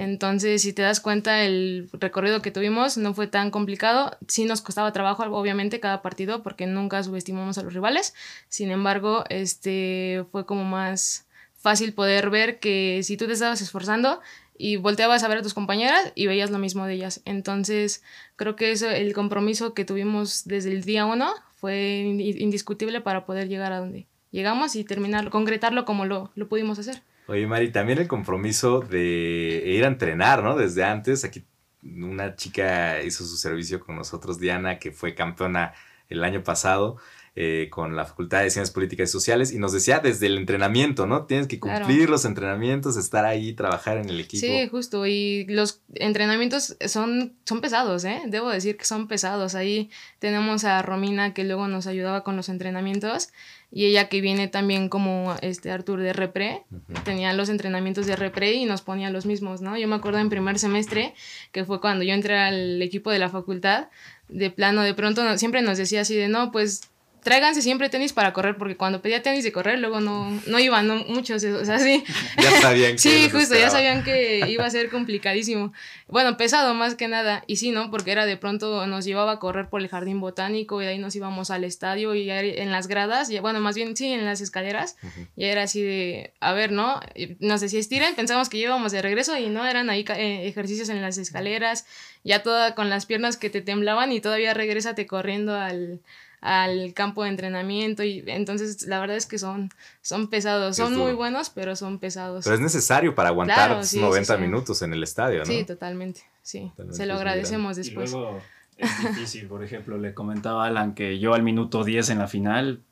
Entonces, 0.00 0.62
si 0.62 0.72
te 0.72 0.80
das 0.80 0.98
cuenta, 0.98 1.44
el 1.44 1.90
recorrido 1.92 2.40
que 2.40 2.50
tuvimos 2.50 2.96
no 2.96 3.12
fue 3.12 3.26
tan 3.26 3.50
complicado. 3.50 4.16
Sí 4.28 4.46
nos 4.46 4.62
costaba 4.62 4.94
trabajo, 4.94 5.24
obviamente, 5.24 5.78
cada 5.78 6.00
partido, 6.00 6.42
porque 6.42 6.66
nunca 6.66 7.02
subestimamos 7.02 7.58
a 7.58 7.62
los 7.62 7.74
rivales. 7.74 8.14
Sin 8.48 8.70
embargo, 8.70 9.24
este 9.28 10.24
fue 10.32 10.46
como 10.46 10.64
más 10.64 11.26
fácil 11.52 11.92
poder 11.92 12.30
ver 12.30 12.60
que 12.60 13.02
si 13.02 13.18
tú 13.18 13.26
te 13.26 13.34
estabas 13.34 13.60
esforzando 13.60 14.22
y 14.56 14.76
volteabas 14.76 15.22
a 15.22 15.28
ver 15.28 15.36
a 15.36 15.42
tus 15.42 15.52
compañeras 15.52 16.12
y 16.14 16.26
veías 16.26 16.50
lo 16.50 16.58
mismo 16.58 16.86
de 16.86 16.94
ellas. 16.94 17.20
Entonces, 17.26 18.02
creo 18.36 18.56
que 18.56 18.72
eso, 18.72 18.88
el 18.88 19.12
compromiso 19.12 19.74
que 19.74 19.84
tuvimos 19.84 20.46
desde 20.46 20.72
el 20.72 20.82
día 20.82 21.04
uno 21.04 21.34
fue 21.56 21.98
indiscutible 21.98 23.02
para 23.02 23.26
poder 23.26 23.50
llegar 23.50 23.72
a 23.72 23.80
donde 23.80 24.06
llegamos 24.30 24.76
y 24.76 24.84
terminarlo, 24.84 25.30
concretarlo 25.30 25.84
como 25.84 26.06
lo, 26.06 26.30
lo 26.36 26.48
pudimos 26.48 26.78
hacer. 26.78 27.02
Oye, 27.26 27.46
Mari, 27.46 27.70
también 27.70 27.98
el 27.98 28.08
compromiso 28.08 28.80
de 28.80 29.62
ir 29.66 29.84
a 29.84 29.88
entrenar, 29.88 30.42
¿no? 30.42 30.56
Desde 30.56 30.84
antes, 30.84 31.24
aquí 31.24 31.46
una 31.82 32.34
chica 32.34 33.02
hizo 33.02 33.24
su 33.24 33.36
servicio 33.36 33.80
con 33.80 33.96
nosotros, 33.96 34.38
Diana, 34.40 34.78
que 34.78 34.90
fue 34.90 35.14
campeona 35.14 35.72
el 36.08 36.24
año 36.24 36.42
pasado. 36.42 36.96
Eh, 37.36 37.68
con 37.70 37.94
la 37.94 38.04
Facultad 38.04 38.42
de 38.42 38.50
Ciencias 38.50 38.72
Políticas 38.72 39.08
y 39.08 39.12
Sociales 39.12 39.52
y 39.52 39.58
nos 39.60 39.72
decía 39.72 40.00
desde 40.00 40.26
el 40.26 40.36
entrenamiento, 40.36 41.06
¿no? 41.06 41.26
Tienes 41.26 41.46
que 41.46 41.60
cumplir 41.60 42.10
los 42.10 42.24
entrenamientos, 42.24 42.96
estar 42.96 43.24
ahí, 43.24 43.52
trabajar 43.52 43.98
en 43.98 44.08
el 44.08 44.18
equipo. 44.18 44.44
Sí, 44.44 44.68
justo, 44.68 45.06
y 45.06 45.46
los 45.46 45.80
entrenamientos 45.94 46.76
son, 46.88 47.34
son 47.44 47.60
pesados, 47.60 48.04
¿eh? 48.04 48.22
Debo 48.26 48.50
decir 48.50 48.76
que 48.76 48.84
son 48.84 49.06
pesados. 49.06 49.54
Ahí 49.54 49.90
tenemos 50.18 50.64
a 50.64 50.82
Romina 50.82 51.32
que 51.32 51.44
luego 51.44 51.68
nos 51.68 51.86
ayudaba 51.86 52.24
con 52.24 52.34
los 52.34 52.48
entrenamientos 52.48 53.28
y 53.70 53.84
ella 53.84 54.08
que 54.08 54.20
viene 54.20 54.48
también 54.48 54.88
como 54.88 55.36
este 55.40 55.70
Artur 55.70 56.00
de 56.00 56.12
Repre, 56.12 56.64
tenía 57.04 57.32
los 57.32 57.48
entrenamientos 57.48 58.06
de 58.06 58.16
Repre 58.16 58.54
y 58.54 58.64
nos 58.64 58.82
ponía 58.82 59.08
los 59.10 59.24
mismos, 59.24 59.60
¿no? 59.60 59.78
Yo 59.78 59.86
me 59.86 59.94
acuerdo 59.94 60.18
en 60.18 60.30
primer 60.30 60.58
semestre, 60.58 61.14
que 61.52 61.64
fue 61.64 61.80
cuando 61.80 62.02
yo 62.04 62.12
entré 62.12 62.36
al 62.36 62.82
equipo 62.82 63.12
de 63.12 63.20
la 63.20 63.28
facultad, 63.28 63.86
de 64.28 64.50
plano, 64.50 64.82
de 64.82 64.94
pronto 64.94 65.38
siempre 65.38 65.62
nos 65.62 65.78
decía 65.78 66.00
así 66.00 66.16
de, 66.16 66.26
no, 66.26 66.50
pues 66.50 66.90
tráiganse 67.22 67.62
siempre 67.62 67.88
tenis 67.88 68.12
para 68.12 68.32
correr, 68.32 68.56
porque 68.56 68.76
cuando 68.76 69.02
pedía 69.02 69.22
tenis 69.22 69.44
de 69.44 69.52
correr, 69.52 69.78
luego 69.78 70.00
no, 70.00 70.30
no 70.46 70.58
iban 70.58 70.86
no, 70.86 70.96
muchos, 71.04 71.42
o 71.44 71.64
sea, 71.64 71.78
sí. 71.78 72.02
Ya 72.36 72.60
sabían 72.60 72.92
que 72.92 72.98
Sí, 72.98 73.30
justo, 73.30 73.54
ya 73.54 73.70
sabían 73.70 74.02
que 74.02 74.48
iba 74.48 74.64
a 74.64 74.70
ser 74.70 74.90
complicadísimo. 74.90 75.72
Bueno, 76.08 76.36
pesado 76.36 76.74
más 76.74 76.94
que 76.94 77.08
nada, 77.08 77.44
y 77.46 77.56
sí, 77.56 77.70
¿no? 77.70 77.90
Porque 77.90 78.12
era 78.12 78.26
de 78.26 78.36
pronto 78.36 78.86
nos 78.86 79.04
llevaba 79.04 79.32
a 79.32 79.38
correr 79.38 79.68
por 79.68 79.80
el 79.80 79.88
jardín 79.88 80.20
botánico 80.20 80.80
y 80.80 80.84
de 80.84 80.92
ahí 80.92 80.98
nos 80.98 81.14
íbamos 81.16 81.50
al 81.50 81.64
estadio 81.64 82.14
y 82.14 82.30
en 82.30 82.72
las 82.72 82.88
gradas, 82.88 83.30
y, 83.30 83.38
bueno, 83.38 83.60
más 83.60 83.76
bien 83.76 83.96
sí, 83.96 84.12
en 84.12 84.24
las 84.24 84.40
escaleras, 84.40 84.96
y 85.36 85.44
era 85.44 85.64
así 85.64 85.82
de, 85.82 86.34
a 86.40 86.52
ver, 86.52 86.72
¿no? 86.72 87.00
Nos 87.38 87.60
decía 87.60 87.80
estiren, 87.80 88.14
pensamos 88.14 88.48
que 88.48 88.58
íbamos 88.58 88.92
de 88.92 89.02
regreso 89.02 89.36
y 89.36 89.48
no, 89.48 89.66
eran 89.66 89.90
ahí 89.90 90.04
eh, 90.16 90.46
ejercicios 90.46 90.88
en 90.88 91.02
las 91.02 91.18
escaleras, 91.18 91.86
ya 92.24 92.42
toda 92.42 92.74
con 92.74 92.90
las 92.90 93.06
piernas 93.06 93.36
que 93.36 93.50
te 93.50 93.60
temblaban 93.60 94.12
y 94.12 94.20
todavía 94.20 94.54
regrésate 94.54 95.06
corriendo 95.06 95.54
al 95.54 96.00
al 96.40 96.94
campo 96.94 97.24
de 97.24 97.30
entrenamiento 97.30 98.02
y 98.02 98.24
entonces 98.26 98.86
la 98.86 98.98
verdad 98.98 99.16
es 99.16 99.26
que 99.26 99.38
son, 99.38 99.70
son 100.00 100.28
pesados, 100.28 100.76
son 100.76 100.96
muy 100.96 101.12
buenos, 101.12 101.50
pero 101.50 101.76
son 101.76 101.98
pesados. 101.98 102.44
Pero 102.44 102.54
es 102.54 102.62
necesario 102.62 103.14
para 103.14 103.28
aguantar 103.28 103.80
90 103.94 104.36
minutos 104.38 104.82
en 104.82 104.92
el 104.92 105.02
estadio, 105.02 105.40
¿no? 105.40 105.44
Sí, 105.44 105.64
totalmente, 105.64 106.22
sí, 106.42 106.72
se 106.90 107.06
lo 107.06 107.14
agradecemos 107.14 107.76
después. 107.76 108.10
Y 108.10 108.14
luego 108.14 108.40
es 108.78 108.98
difícil, 109.00 109.46
por 109.46 109.62
ejemplo, 109.62 109.98
le 109.98 110.14
comentaba 110.14 110.64
a 110.64 110.68
Alan 110.68 110.94
que 110.94 111.18
yo 111.18 111.34
al 111.34 111.42
minuto 111.42 111.84
10 111.84 112.10
en 112.10 112.18
la 112.18 112.26
final 112.26 112.82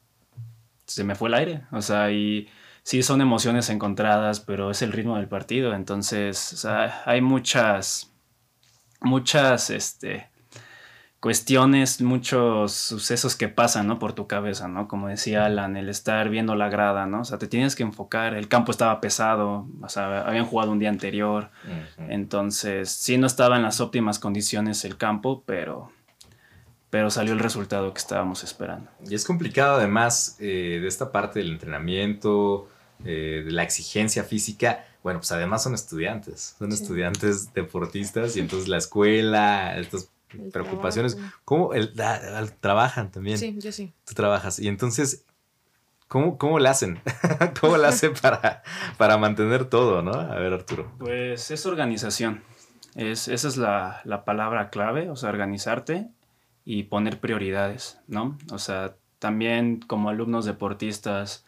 se 0.84 1.04
me 1.04 1.14
fue 1.14 1.28
el 1.28 1.34
aire, 1.34 1.62
o 1.70 1.82
sea, 1.82 2.10
y 2.10 2.48
sí 2.82 3.02
son 3.02 3.20
emociones 3.20 3.70
encontradas, 3.70 4.40
pero 4.40 4.70
es 4.70 4.82
el 4.82 4.92
ritmo 4.92 5.16
del 5.16 5.28
partido, 5.28 5.74
entonces, 5.74 6.52
o 6.52 6.56
sea, 6.56 7.02
hay 7.06 7.20
muchas, 7.20 8.12
muchas, 9.00 9.70
este, 9.70 10.27
cuestiones, 11.20 12.00
muchos 12.00 12.72
sucesos 12.72 13.34
que 13.34 13.48
pasan, 13.48 13.88
¿no? 13.88 13.98
Por 13.98 14.12
tu 14.12 14.26
cabeza, 14.26 14.68
¿no? 14.68 14.87
Como 14.87 15.08
decía 15.08 15.46
Alan, 15.46 15.76
el 15.76 15.88
estar 15.88 16.28
viendo 16.28 16.54
la 16.54 16.68
grada, 16.68 17.06
¿no? 17.06 17.22
O 17.22 17.25
sea, 17.25 17.38
te 17.38 17.48
tienes 17.48 17.75
que 17.75 17.82
enfocar, 17.82 18.34
el 18.34 18.48
campo 18.48 18.70
estaba 18.70 19.00
pesado, 19.00 19.66
o 19.82 19.88
sea, 19.88 20.22
habían 20.22 20.46
jugado 20.46 20.70
un 20.70 20.78
día 20.78 20.90
anterior, 20.90 21.50
entonces 22.08 22.90
sí 22.90 23.18
no 23.18 23.26
estaba 23.26 23.56
en 23.56 23.62
las 23.62 23.80
óptimas 23.80 24.20
condiciones 24.20 24.84
el 24.84 24.96
campo, 24.96 25.42
pero, 25.44 25.90
pero 26.88 27.10
salió 27.10 27.32
el 27.32 27.40
resultado 27.40 27.92
que 27.92 27.98
estábamos 27.98 28.44
esperando. 28.44 28.88
Y 29.08 29.14
es 29.14 29.25
complicado 29.25 29.76
además 29.76 30.37
eh, 30.38 30.78
de 30.80 30.87
esta 30.87 31.10
parte 31.10 31.40
del 31.40 31.50
entrenamiento, 31.50 32.68
eh, 33.04 33.42
de 33.44 33.50
la 33.50 33.64
exigencia 33.64 34.22
física, 34.22 34.84
bueno, 35.02 35.20
pues 35.20 35.32
además 35.32 35.62
son 35.62 35.75
estudiantes, 35.75 36.54
son 36.58 36.72
estudiantes 36.72 37.54
deportistas 37.54 38.37
y 38.37 38.40
entonces 38.40 38.68
la 38.68 38.76
escuela, 38.76 39.76
preocupaciones. 40.52 41.18
¿Cómo 41.44 41.75
el, 41.75 41.94
trabajan 42.61 43.11
también? 43.11 43.38
Sí, 43.38 43.56
yo 43.58 43.73
sí. 43.73 43.92
Tú 44.04 44.14
trabajas. 44.14 44.58
Y 44.58 44.68
entonces, 44.68 45.25
¿cómo, 46.06 46.38
cómo 46.38 46.58
le 46.58 46.68
hacen? 46.68 47.00
¿Cómo 47.61 47.76
le 47.76 47.87
hacen 47.87 48.12
para, 48.20 48.62
para 48.97 49.18
mantener 49.18 49.64
todo, 49.64 50.02
no? 50.02 50.12
A 50.12 50.37
ver, 50.37 50.52
Arturo. 50.52 50.92
Pues 50.99 51.50
es 51.50 51.66
organización. 51.66 52.42
Es, 52.94 53.28
esa 53.28 53.49
es 53.49 53.56
la, 53.56 54.00
la 54.04 54.25
palabra 54.25 54.70
clave, 54.70 55.11
o 55.11 55.16
sea, 55.16 55.28
organizarte 55.30 56.08
y 56.64 56.85
poner 56.85 57.20
prioridades, 57.20 57.99
¿no? 58.08 58.37
O 58.50 58.58
sea, 58.58 58.97
también 59.18 59.80
como 59.80 60.11
alumnos 60.11 60.44
deportistas 60.44 61.44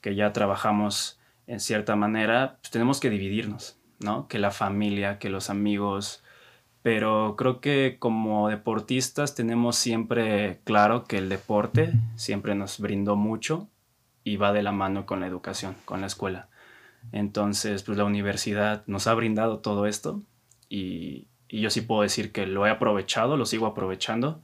que 0.00 0.14
ya 0.14 0.32
trabajamos 0.32 1.18
en 1.46 1.60
cierta 1.60 1.96
manera, 1.96 2.58
pues 2.60 2.70
tenemos 2.70 3.00
que 3.00 3.10
dividirnos, 3.10 3.78
¿no? 4.00 4.28
Que 4.28 4.38
la 4.38 4.50
familia, 4.50 5.18
que 5.18 5.28
los 5.28 5.50
amigos, 5.50 6.23
pero 6.84 7.34
creo 7.38 7.62
que 7.62 7.96
como 7.98 8.50
deportistas 8.50 9.34
tenemos 9.34 9.74
siempre 9.74 10.60
claro 10.64 11.04
que 11.04 11.16
el 11.16 11.30
deporte 11.30 11.94
siempre 12.14 12.54
nos 12.54 12.78
brindó 12.78 13.16
mucho 13.16 13.70
y 14.22 14.36
va 14.36 14.52
de 14.52 14.62
la 14.62 14.70
mano 14.70 15.06
con 15.06 15.18
la 15.18 15.26
educación, 15.26 15.76
con 15.86 16.02
la 16.02 16.08
escuela. 16.08 16.50
Entonces, 17.10 17.84
pues 17.84 17.96
la 17.96 18.04
universidad 18.04 18.84
nos 18.86 19.06
ha 19.06 19.14
brindado 19.14 19.60
todo 19.60 19.86
esto 19.86 20.20
y, 20.68 21.26
y 21.48 21.62
yo 21.62 21.70
sí 21.70 21.80
puedo 21.80 22.02
decir 22.02 22.32
que 22.32 22.46
lo 22.46 22.66
he 22.66 22.70
aprovechado, 22.70 23.38
lo 23.38 23.46
sigo 23.46 23.64
aprovechando 23.64 24.42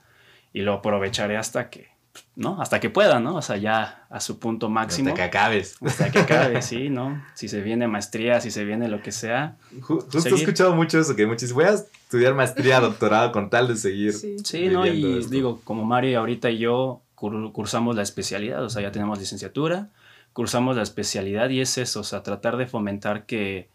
y 0.55 0.63
lo 0.63 0.73
aprovecharé 0.73 1.37
hasta 1.37 1.69
que 1.69 1.91
¿no? 2.37 2.61
Hasta 2.61 2.81
que 2.81 2.91
pueda, 2.91 3.21
¿no? 3.21 3.37
O 3.37 3.43
sea, 3.43 3.57
ya 3.57 4.07
a 4.09 4.21
su 4.21 4.39
punto 4.39 4.69
máximo. 4.69 5.11
Hasta 5.11 5.17
que 5.17 5.23
acabes. 5.23 5.77
Hasta 5.85 6.11
que 6.11 6.21
acabe, 6.21 6.63
sí, 6.63 6.89
¿no? 6.89 7.23
Si 7.35 7.49
se 7.49 7.61
viene 7.61 7.87
maestría, 7.89 8.41
si 8.41 8.51
se 8.51 8.65
viene 8.65 8.89
lo 8.89 9.03
que 9.03 9.13
sea. 9.13 9.57
Justo 9.81 10.19
he 10.19 10.35
escuchado 10.35 10.75
mucho 10.75 10.99
eso, 10.99 11.15
que 11.17 11.27
muchos 11.27 11.53
voy 11.53 11.65
a 11.65 11.75
estudiar 11.75 12.35
maestría, 12.35 12.81
doctorado, 12.81 13.33
con 13.33 13.51
tal 13.51 13.69
de 13.69 13.77
seguir. 13.77 14.13
Sí, 14.13 14.69
¿no? 14.69 14.87
Y 14.87 15.25
digo, 15.27 15.61
como 15.65 15.85
Mario 15.85 16.21
ahorita 16.21 16.51
y 16.51 16.59
yo 16.59 17.03
cursamos 17.15 17.97
la 17.97 18.03
especialidad, 18.03 18.65
o 18.65 18.71
sea, 18.71 18.81
ya 18.81 18.93
tenemos 18.93 19.19
licenciatura, 19.19 19.89
cursamos 20.33 20.77
la 20.77 20.83
especialidad 20.83 21.51
y 21.51 21.61
es 21.61 21.77
eso, 21.77 22.01
o 22.01 22.05
sea, 22.05 22.23
tratar 22.23 22.57
de 22.57 22.67
fomentar 22.67 23.27
que, 23.27 23.69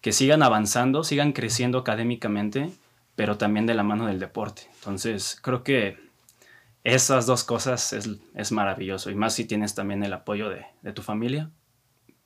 que 0.00 0.12
sigan 0.12 0.42
avanzando, 0.44 1.02
sigan 1.02 1.32
creciendo 1.32 1.78
académicamente, 1.78 2.70
pero 3.16 3.38
también 3.38 3.66
de 3.66 3.74
la 3.74 3.82
mano 3.82 4.06
del 4.06 4.20
deporte. 4.20 4.62
Entonces, 4.76 5.36
creo 5.42 5.64
que 5.64 5.98
esas 6.84 7.26
dos 7.26 7.44
cosas 7.44 7.92
es, 7.92 8.52
maravilloso. 8.52 9.10
Y 9.10 9.14
más 9.14 9.34
si 9.34 9.44
tienes 9.44 9.74
también 9.74 10.02
el 10.02 10.12
apoyo 10.12 10.48
de, 10.48 10.92
tu 10.92 11.02
familia, 11.02 11.50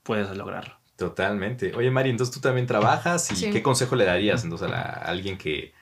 puedes 0.02 0.34
lograrlo. 0.36 0.74
Totalmente. 0.96 1.74
Oye, 1.74 1.90
Mari, 1.90 2.10
entonces 2.10 2.34
tú 2.34 2.40
también 2.40 2.66
trabajas 2.66 3.30
y 3.30 3.50
¿qué 3.50 3.62
consejo 3.62 3.96
le 3.96 4.06
darías 4.06 4.44
entonces 4.44 4.70
a, 4.70 4.92
alguien 4.92 5.36
que, 5.36 5.74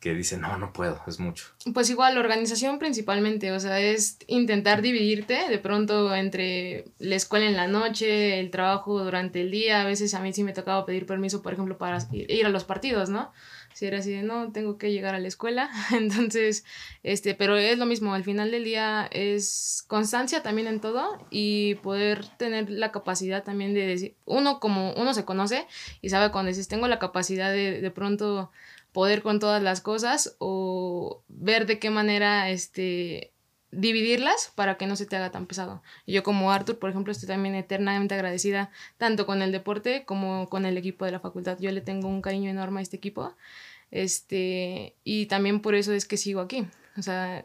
que, 0.00 0.14
dice, 0.14 0.36
no, 0.36 0.58
no 0.58 0.72
puedo, 0.72 1.00
es 1.06 1.20
mucho? 1.20 1.46
Pues 1.72 1.88
igual, 1.90 2.14
la 2.14 2.20
organización 2.20 2.80
principalmente, 2.80 3.52
o 3.52 3.60
sea, 3.60 3.78
es 3.78 4.18
intentar 4.26 4.82
dividirte 4.82 5.48
de 5.48 5.58
pronto 5.58 6.12
entre 6.12 6.86
la 6.98 7.14
escuela 7.14 7.46
en 7.46 7.56
la 7.56 7.68
noche, 7.68 8.40
el 8.40 8.50
trabajo 8.50 9.04
durante 9.04 9.42
el 9.42 9.52
día. 9.52 9.82
A 9.82 9.84
veces 9.84 10.12
a 10.14 10.20
mí 10.20 10.32
sí 10.32 10.42
me 10.42 10.52
tocaba 10.52 10.84
pedir 10.84 11.06
permiso, 11.06 11.40
por 11.40 11.52
ejemplo, 11.52 11.78
para 11.78 11.98
ir 12.10 12.44
a 12.44 12.48
los 12.48 12.64
partidos, 12.64 13.10
¿no? 13.10 13.32
Si 13.78 13.86
era 13.86 13.98
así 13.98 14.10
de 14.10 14.24
no, 14.24 14.50
tengo 14.50 14.76
que 14.76 14.90
llegar 14.90 15.14
a 15.14 15.20
la 15.20 15.28
escuela, 15.28 15.70
entonces, 15.92 16.64
este, 17.04 17.36
pero 17.36 17.56
es 17.56 17.78
lo 17.78 17.86
mismo, 17.86 18.12
al 18.12 18.24
final 18.24 18.50
del 18.50 18.64
día 18.64 19.08
es 19.12 19.84
constancia 19.86 20.42
también 20.42 20.66
en 20.66 20.80
todo 20.80 21.24
y 21.30 21.76
poder 21.76 22.26
tener 22.38 22.70
la 22.70 22.90
capacidad 22.90 23.44
también 23.44 23.74
de 23.74 23.86
decir, 23.86 24.16
uno 24.24 24.58
como 24.58 24.94
uno 24.94 25.14
se 25.14 25.24
conoce 25.24 25.64
y 26.02 26.08
sabe 26.08 26.32
cuando 26.32 26.48
dices, 26.48 26.66
tengo 26.66 26.88
la 26.88 26.98
capacidad 26.98 27.52
de 27.52 27.80
de 27.80 27.90
pronto 27.92 28.50
poder 28.90 29.22
con 29.22 29.38
todas 29.38 29.62
las 29.62 29.80
cosas 29.80 30.34
o 30.40 31.22
ver 31.28 31.66
de 31.66 31.78
qué 31.78 31.90
manera, 31.90 32.50
este, 32.50 33.32
dividirlas 33.70 34.52
para 34.54 34.76
que 34.76 34.86
no 34.86 34.96
se 34.96 35.06
te 35.06 35.16
haga 35.16 35.30
tan 35.30 35.46
pesado. 35.46 35.82
Y 36.06 36.12
yo 36.12 36.22
como 36.22 36.52
Arthur, 36.52 36.78
por 36.78 36.90
ejemplo, 36.90 37.12
estoy 37.12 37.28
también 37.28 37.54
eternamente 37.54 38.14
agradecida 38.14 38.70
tanto 38.96 39.26
con 39.26 39.42
el 39.42 39.52
deporte 39.52 40.04
como 40.04 40.48
con 40.48 40.64
el 40.64 40.76
equipo 40.76 41.04
de 41.04 41.12
la 41.12 41.20
facultad. 41.20 41.58
Yo 41.60 41.70
le 41.70 41.80
tengo 41.80 42.08
un 42.08 42.22
cariño 42.22 42.50
enorme 42.50 42.80
a 42.80 42.82
este 42.82 42.96
equipo. 42.96 43.34
Este, 43.90 44.94
y 45.04 45.26
también 45.26 45.60
por 45.60 45.74
eso 45.74 45.92
es 45.92 46.04
que 46.04 46.16
sigo 46.16 46.40
aquí. 46.40 46.66
O 46.96 47.02
sea, 47.02 47.44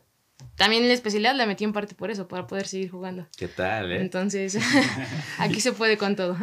también 0.55 0.87
la 0.87 0.93
especialidad 0.93 1.35
la 1.35 1.45
metí 1.45 1.63
en 1.63 1.73
parte 1.73 1.95
por 1.95 2.11
eso, 2.11 2.27
para 2.27 2.47
poder 2.47 2.67
seguir 2.67 2.89
jugando. 2.89 3.27
¿Qué 3.37 3.47
tal, 3.47 3.91
eh? 3.91 4.01
Entonces, 4.01 4.57
aquí 5.39 5.61
se 5.61 5.73
puede 5.73 5.97
con 5.97 6.15
todo. 6.15 6.37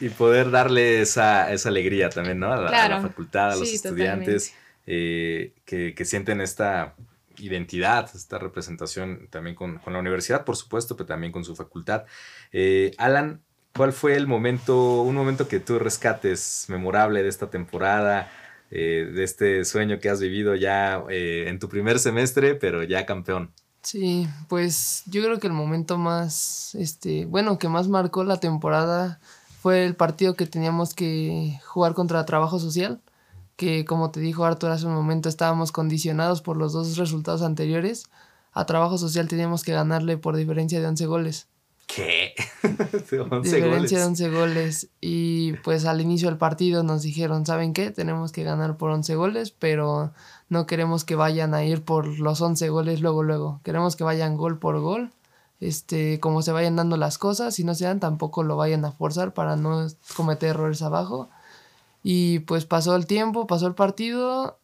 y, 0.00 0.08
poder 0.10 0.50
darle 0.50 1.00
esa, 1.00 1.52
esa, 1.52 1.68
alegría 1.68 2.08
también, 2.10 2.38
¿no? 2.38 2.52
A 2.52 2.56
la, 2.56 3.00
facultad, 3.00 3.52
a 3.52 3.56
los 3.56 3.72
estudiantes 3.72 4.54
eh, 4.86 5.52
que, 5.64 5.94
que 5.94 6.04
sienten 6.04 6.40
esta 6.40 6.94
identidad, 7.38 8.10
esta 8.14 8.38
representación 8.38 9.28
también 9.30 9.56
con, 9.56 9.78
con, 9.78 9.92
la 9.92 9.98
universidad, 9.98 10.44
por 10.44 10.56
supuesto, 10.56 10.96
pero 10.96 11.06
también 11.06 11.32
con 11.32 11.44
su 11.44 11.54
facultad. 11.54 12.04
Eh, 12.52 12.92
Alan, 12.98 13.42
¿cuál 13.76 13.92
fue 13.92 14.16
el 14.16 14.26
momento, 14.26 15.02
un 15.02 15.14
momento 15.14 15.48
que 15.48 15.60
tú 15.60 15.78
rescates 15.78 16.66
memorable 16.68 17.22
de 17.22 17.28
esta 17.28 17.50
temporada, 17.50 18.30
eh, 18.70 19.10
de 19.14 19.24
este 19.24 19.64
sueño 19.64 19.98
que 20.00 20.08
has 20.08 20.20
vivido 20.20 20.54
ya 20.54 21.02
eh, 21.10 21.44
en 21.48 21.58
tu 21.58 21.68
primer 21.68 21.98
semestre, 21.98 22.54
pero 22.54 22.82
ya 22.82 23.06
campeón? 23.06 23.52
Sí, 23.82 24.26
pues 24.48 25.02
yo 25.06 25.22
creo 25.22 25.38
que 25.38 25.46
el 25.46 25.52
momento 25.52 25.98
más, 25.98 26.74
este, 26.74 27.26
bueno, 27.26 27.58
que 27.58 27.68
más 27.68 27.88
marcó 27.88 28.24
la 28.24 28.40
temporada 28.40 29.20
fue 29.60 29.84
el 29.84 29.94
partido 29.94 30.34
que 30.34 30.46
teníamos 30.46 30.94
que 30.94 31.60
jugar 31.64 31.94
contra 31.94 32.24
Trabajo 32.24 32.58
Social 32.58 33.00
que 33.56 33.84
como 33.84 34.10
te 34.10 34.20
dijo 34.20 34.44
Arthur 34.44 34.70
hace 34.70 34.86
un 34.86 34.94
momento, 34.94 35.28
estábamos 35.28 35.72
condicionados 35.72 36.42
por 36.42 36.56
los 36.56 36.72
dos 36.72 36.96
resultados 36.96 37.42
anteriores. 37.42 38.04
A 38.52 38.66
trabajo 38.66 38.98
social 38.98 39.28
teníamos 39.28 39.64
que 39.64 39.72
ganarle 39.72 40.16
por 40.16 40.36
diferencia 40.36 40.80
de 40.80 40.86
11 40.86 41.06
goles. 41.06 41.48
¿Qué? 41.86 42.34
11 42.62 43.56
diferencia 43.56 43.98
de 43.98 44.04
11 44.04 44.30
goles. 44.30 44.88
Y 45.00 45.52
pues 45.64 45.84
al 45.84 46.00
inicio 46.00 46.28
del 46.28 46.38
partido 46.38 46.82
nos 46.82 47.02
dijeron, 47.02 47.46
¿saben 47.46 47.72
qué? 47.72 47.90
Tenemos 47.90 48.32
que 48.32 48.42
ganar 48.42 48.76
por 48.76 48.90
11 48.90 49.14
goles, 49.16 49.50
pero 49.50 50.12
no 50.48 50.66
queremos 50.66 51.04
que 51.04 51.14
vayan 51.14 51.54
a 51.54 51.64
ir 51.64 51.84
por 51.84 52.06
los 52.06 52.40
11 52.40 52.68
goles 52.68 53.00
luego, 53.00 53.22
luego. 53.22 53.60
Queremos 53.64 53.96
que 53.96 54.04
vayan 54.04 54.36
gol 54.36 54.58
por 54.58 54.80
gol. 54.80 55.12
Este, 55.60 56.20
como 56.20 56.42
se 56.42 56.52
vayan 56.52 56.76
dando 56.76 56.96
las 56.96 57.16
cosas, 57.16 57.54
si 57.54 57.64
no 57.64 57.74
se 57.74 57.84
dan, 57.84 58.00
tampoco 58.00 58.42
lo 58.42 58.56
vayan 58.56 58.84
a 58.84 58.92
forzar 58.92 59.32
para 59.34 59.56
no 59.56 59.86
cometer 60.16 60.50
errores 60.50 60.82
abajo. 60.82 61.30
Y 62.06 62.40
pues 62.40 62.66
pasó 62.66 62.94
el 62.96 63.06
tiempo, 63.06 63.46
pasó 63.46 63.66
el 63.66 63.74
partido, 63.74 64.60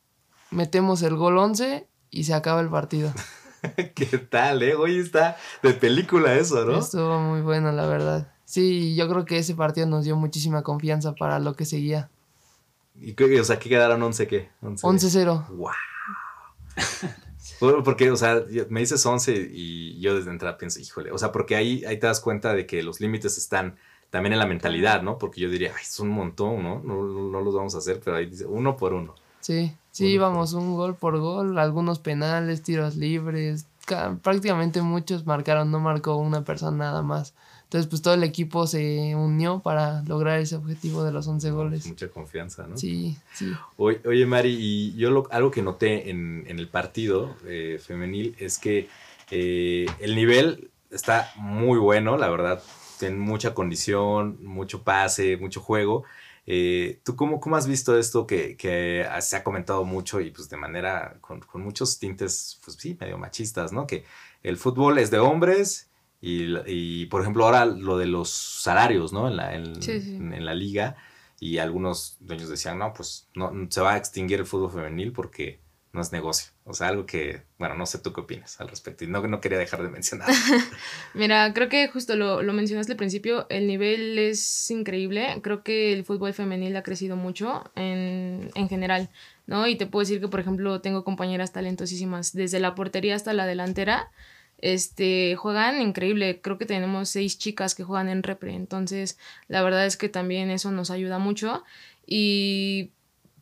metemos 0.50 1.00
el 1.00 1.16
gol 1.16 1.38
11 1.38 1.88
y 2.10 2.24
se 2.24 2.34
acaba 2.34 2.60
el 2.60 2.68
partido. 2.68 3.14
¿Qué 3.94 4.18
tal, 4.18 4.62
eh? 4.62 4.74
Hoy 4.74 4.98
está 4.98 5.38
de 5.62 5.72
película 5.72 6.34
eso, 6.34 6.62
¿no? 6.66 6.78
Estuvo 6.78 7.18
muy 7.18 7.40
bueno, 7.40 7.72
la 7.72 7.86
verdad. 7.86 8.30
Sí, 8.44 8.94
yo 8.94 9.08
creo 9.08 9.24
que 9.24 9.38
ese 9.38 9.54
partido 9.54 9.86
nos 9.86 10.04
dio 10.04 10.16
muchísima 10.16 10.62
confianza 10.62 11.14
para 11.14 11.38
lo 11.38 11.56
que 11.56 11.64
seguía. 11.64 12.10
¿Y 12.94 13.14
o 13.38 13.44
sea, 13.44 13.58
¿qué 13.58 13.70
quedaron 13.70 14.02
11 14.02 14.26
qué? 14.26 14.50
11-0. 14.60 15.48
¡Wow! 15.48 15.70
porque, 17.84 18.10
o 18.10 18.16
sea, 18.16 18.44
me 18.68 18.80
dices 18.80 19.04
11 19.06 19.48
y 19.50 19.98
yo 19.98 20.14
desde 20.14 20.30
entrada 20.30 20.58
pienso, 20.58 20.78
híjole, 20.78 21.10
o 21.10 21.16
sea, 21.16 21.32
porque 21.32 21.56
ahí, 21.56 21.86
ahí 21.86 21.98
te 21.98 22.06
das 22.06 22.20
cuenta 22.20 22.52
de 22.52 22.66
que 22.66 22.82
los 22.82 23.00
límites 23.00 23.38
están 23.38 23.78
también 24.10 24.32
en 24.32 24.38
la 24.40 24.46
mentalidad, 24.46 25.02
¿no? 25.02 25.18
Porque 25.18 25.40
yo 25.40 25.48
diría, 25.48 25.72
ay, 25.74 25.82
es 25.82 26.00
un 26.00 26.10
montón, 26.10 26.62
¿no? 26.62 26.80
¿no? 26.84 27.02
No, 27.02 27.40
los 27.40 27.54
vamos 27.54 27.74
a 27.74 27.78
hacer, 27.78 28.00
pero 28.04 28.16
ahí 28.16 28.26
dice 28.26 28.44
uno 28.44 28.76
por 28.76 28.92
uno. 28.92 29.14
Sí, 29.40 29.72
sí, 29.90 30.06
íbamos 30.06 30.52
un 30.52 30.74
gol 30.74 30.94
por 30.94 31.18
gol, 31.18 31.58
algunos 31.58 31.98
penales, 31.98 32.62
tiros 32.62 32.96
libres, 32.96 33.66
prácticamente 34.22 34.82
muchos 34.82 35.26
marcaron, 35.26 35.70
no 35.70 35.80
marcó 35.80 36.16
una 36.16 36.44
persona 36.44 36.76
nada 36.76 37.02
más. 37.02 37.34
Entonces, 37.64 37.88
pues 37.88 38.02
todo 38.02 38.14
el 38.14 38.24
equipo 38.24 38.66
se 38.66 39.14
unió 39.14 39.60
para 39.60 40.02
lograr 40.02 40.40
ese 40.40 40.56
objetivo 40.56 41.04
de 41.04 41.12
los 41.12 41.28
11 41.28 41.50
goles. 41.52 41.86
Mucha 41.86 42.08
confianza, 42.08 42.66
¿no? 42.66 42.76
Sí, 42.76 43.16
sí. 43.32 43.52
Oye, 43.76 44.00
oye 44.06 44.26
Mari, 44.26 44.56
y 44.58 44.96
yo 44.96 45.24
algo 45.30 45.50
que 45.52 45.62
noté 45.62 46.10
en, 46.10 46.44
el 46.48 46.66
partido 46.66 47.36
eh, 47.46 47.80
femenil 47.80 48.34
es 48.40 48.58
que 48.58 48.88
eh, 49.30 49.86
el 50.00 50.16
nivel 50.16 50.68
está 50.90 51.30
muy 51.36 51.78
bueno, 51.78 52.16
la 52.16 52.28
verdad 52.28 52.60
tienen 53.00 53.18
mucha 53.18 53.54
condición, 53.54 54.38
mucho 54.44 54.84
pase, 54.84 55.36
mucho 55.36 55.60
juego. 55.60 56.04
Eh, 56.46 57.00
¿Tú 57.04 57.16
cómo, 57.16 57.40
cómo 57.40 57.56
has 57.56 57.66
visto 57.66 57.98
esto 57.98 58.26
que, 58.26 58.56
que, 58.56 59.06
se 59.20 59.36
ha 59.36 59.44
comentado 59.44 59.84
mucho 59.84 60.20
y 60.20 60.30
pues 60.30 60.48
de 60.48 60.56
manera 60.56 61.16
con, 61.20 61.40
con, 61.40 61.62
muchos 61.62 61.98
tintes, 61.98 62.60
pues 62.64 62.76
sí, 62.78 62.96
medio 63.00 63.18
machistas, 63.18 63.72
¿no? 63.72 63.86
Que 63.86 64.04
el 64.42 64.56
fútbol 64.56 64.98
es 64.98 65.10
de 65.10 65.18
hombres 65.18 65.90
y, 66.20 66.54
y 66.66 67.06
por 67.06 67.22
ejemplo 67.22 67.44
ahora 67.44 67.66
lo 67.66 67.98
de 67.98 68.06
los 68.06 68.30
salarios, 68.30 69.12
¿no? 69.12 69.28
En 69.28 69.36
la, 69.36 69.54
en, 69.54 69.82
Sí, 69.82 70.00
sí. 70.00 70.16
en, 70.16 70.32
en 70.32 70.44
la 70.44 70.54
liga 70.54 70.96
y 71.40 71.58
algunos 71.58 72.18
dueños 72.20 72.50
decían, 72.50 72.78
no, 72.78 72.92
pues 72.92 73.28
no, 73.34 73.50
se 73.70 73.80
va 73.80 73.94
a 73.94 73.96
extinguir 73.96 74.40
el 74.40 74.46
fútbol 74.46 74.70
femenil 74.70 75.12
porque 75.12 75.60
no 75.92 76.00
es 76.00 76.12
negocio. 76.12 76.52
O 76.64 76.72
sea, 76.72 76.88
algo 76.88 77.04
que, 77.04 77.42
bueno, 77.58 77.74
no 77.74 77.84
sé 77.84 77.98
tú 77.98 78.12
qué 78.12 78.20
opinas 78.20 78.60
al 78.60 78.68
respecto. 78.68 79.04
Y 79.04 79.08
no, 79.08 79.26
no 79.26 79.40
quería 79.40 79.58
dejar 79.58 79.82
de 79.82 79.88
mencionar. 79.88 80.28
Mira, 81.14 81.52
creo 81.52 81.68
que 81.68 81.88
justo 81.88 82.14
lo, 82.14 82.42
lo 82.42 82.52
mencionaste 82.52 82.92
al 82.92 82.98
principio, 82.98 83.46
el 83.48 83.66
nivel 83.66 84.18
es 84.18 84.70
increíble. 84.70 85.40
Creo 85.42 85.64
que 85.64 85.92
el 85.92 86.04
fútbol 86.04 86.32
femenil 86.32 86.76
ha 86.76 86.84
crecido 86.84 87.16
mucho 87.16 87.70
en, 87.74 88.50
en 88.54 88.68
general, 88.68 89.10
¿no? 89.46 89.66
Y 89.66 89.76
te 89.76 89.86
puedo 89.86 90.02
decir 90.02 90.20
que, 90.20 90.28
por 90.28 90.40
ejemplo, 90.40 90.80
tengo 90.80 91.02
compañeras 91.02 91.52
talentosísimas, 91.52 92.32
desde 92.32 92.60
la 92.60 92.76
portería 92.76 93.16
hasta 93.16 93.32
la 93.32 93.46
delantera, 93.46 94.10
este, 94.58 95.34
juegan 95.34 95.80
increíble. 95.82 96.40
Creo 96.40 96.56
que 96.56 96.66
tenemos 96.66 97.08
seis 97.08 97.36
chicas 97.36 97.74
que 97.74 97.82
juegan 97.82 98.08
en 98.08 98.22
repre. 98.22 98.54
Entonces, 98.54 99.18
la 99.48 99.62
verdad 99.62 99.86
es 99.86 99.96
que 99.96 100.08
también 100.08 100.50
eso 100.50 100.70
nos 100.70 100.90
ayuda 100.90 101.18
mucho. 101.18 101.64
Y 102.06 102.92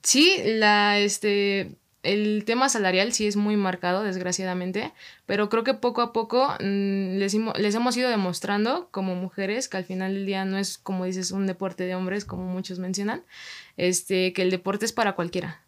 sí, 0.02 0.40
la, 0.45 0.99
este, 0.99 1.76
el 2.02 2.45
tema 2.45 2.69
salarial 2.69 3.12
sí 3.12 3.26
es 3.26 3.37
muy 3.37 3.57
marcado, 3.57 4.02
desgraciadamente, 4.02 4.93
pero 5.26 5.49
creo 5.49 5.64
que 5.64 5.75
poco 5.75 6.00
a 6.00 6.12
poco 6.12 6.49
mmm, 6.61 7.19
les, 7.19 7.35
les, 7.35 7.75
hemos 7.75 7.97
ido 7.97 8.09
demostrando 8.09 8.88
como 8.90 9.14
mujeres 9.14 9.69
que 9.69 9.76
al 9.76 9.85
final 9.85 10.14
del 10.14 10.26
día 10.26 10.45
no 10.45 10.59
es, 10.59 10.78
como 10.78 11.05
dices, 11.05 11.33
un 11.33 11.47
deporte 11.47 11.85
de 11.85 11.95
hombres, 11.95 12.25
como 12.25 12.45
muchos 12.45 12.78
mencionan, 12.78 13.25
este, 13.76 14.33
que 14.33 14.43
el 14.43 14.50
deporte 14.50 14.85
es 14.85 14.93
para 14.93 15.14
cualquiera. 15.14 15.62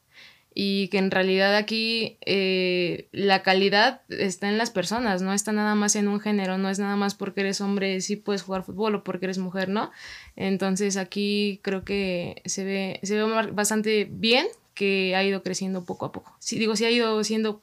Y 0.52 0.88
que 0.88 0.98
en 0.98 1.12
realidad 1.12 1.54
aquí 1.54 2.18
eh, 2.26 3.08
la 3.12 3.42
calidad 3.42 4.02
está 4.08 4.48
en 4.48 4.58
las 4.58 4.70
personas, 4.70 5.22
no 5.22 5.32
está 5.32 5.52
nada 5.52 5.76
más 5.76 5.94
en 5.94 6.08
un 6.08 6.18
género, 6.18 6.58
no 6.58 6.68
es 6.70 6.80
nada 6.80 6.96
más 6.96 7.14
porque 7.14 7.42
eres 7.42 7.60
hombre 7.60 8.00
sí 8.00 8.16
puedes 8.16 8.42
jugar 8.42 8.64
fútbol 8.64 8.96
o 8.96 9.04
porque 9.04 9.26
eres 9.26 9.38
mujer, 9.38 9.68
¿no? 9.68 9.92
Entonces 10.34 10.96
aquí 10.96 11.60
creo 11.62 11.84
que 11.84 12.42
se 12.46 12.64
ve, 12.64 12.98
se 13.04 13.14
ve 13.14 13.52
bastante 13.52 14.08
bien 14.10 14.48
que 14.80 15.14
ha 15.14 15.22
ido 15.22 15.42
creciendo 15.42 15.84
poco 15.84 16.06
a 16.06 16.10
poco. 16.10 16.34
Sí, 16.38 16.58
digo, 16.58 16.74
sí 16.74 16.86
ha 16.86 16.90
ido 16.90 17.22
siendo 17.22 17.60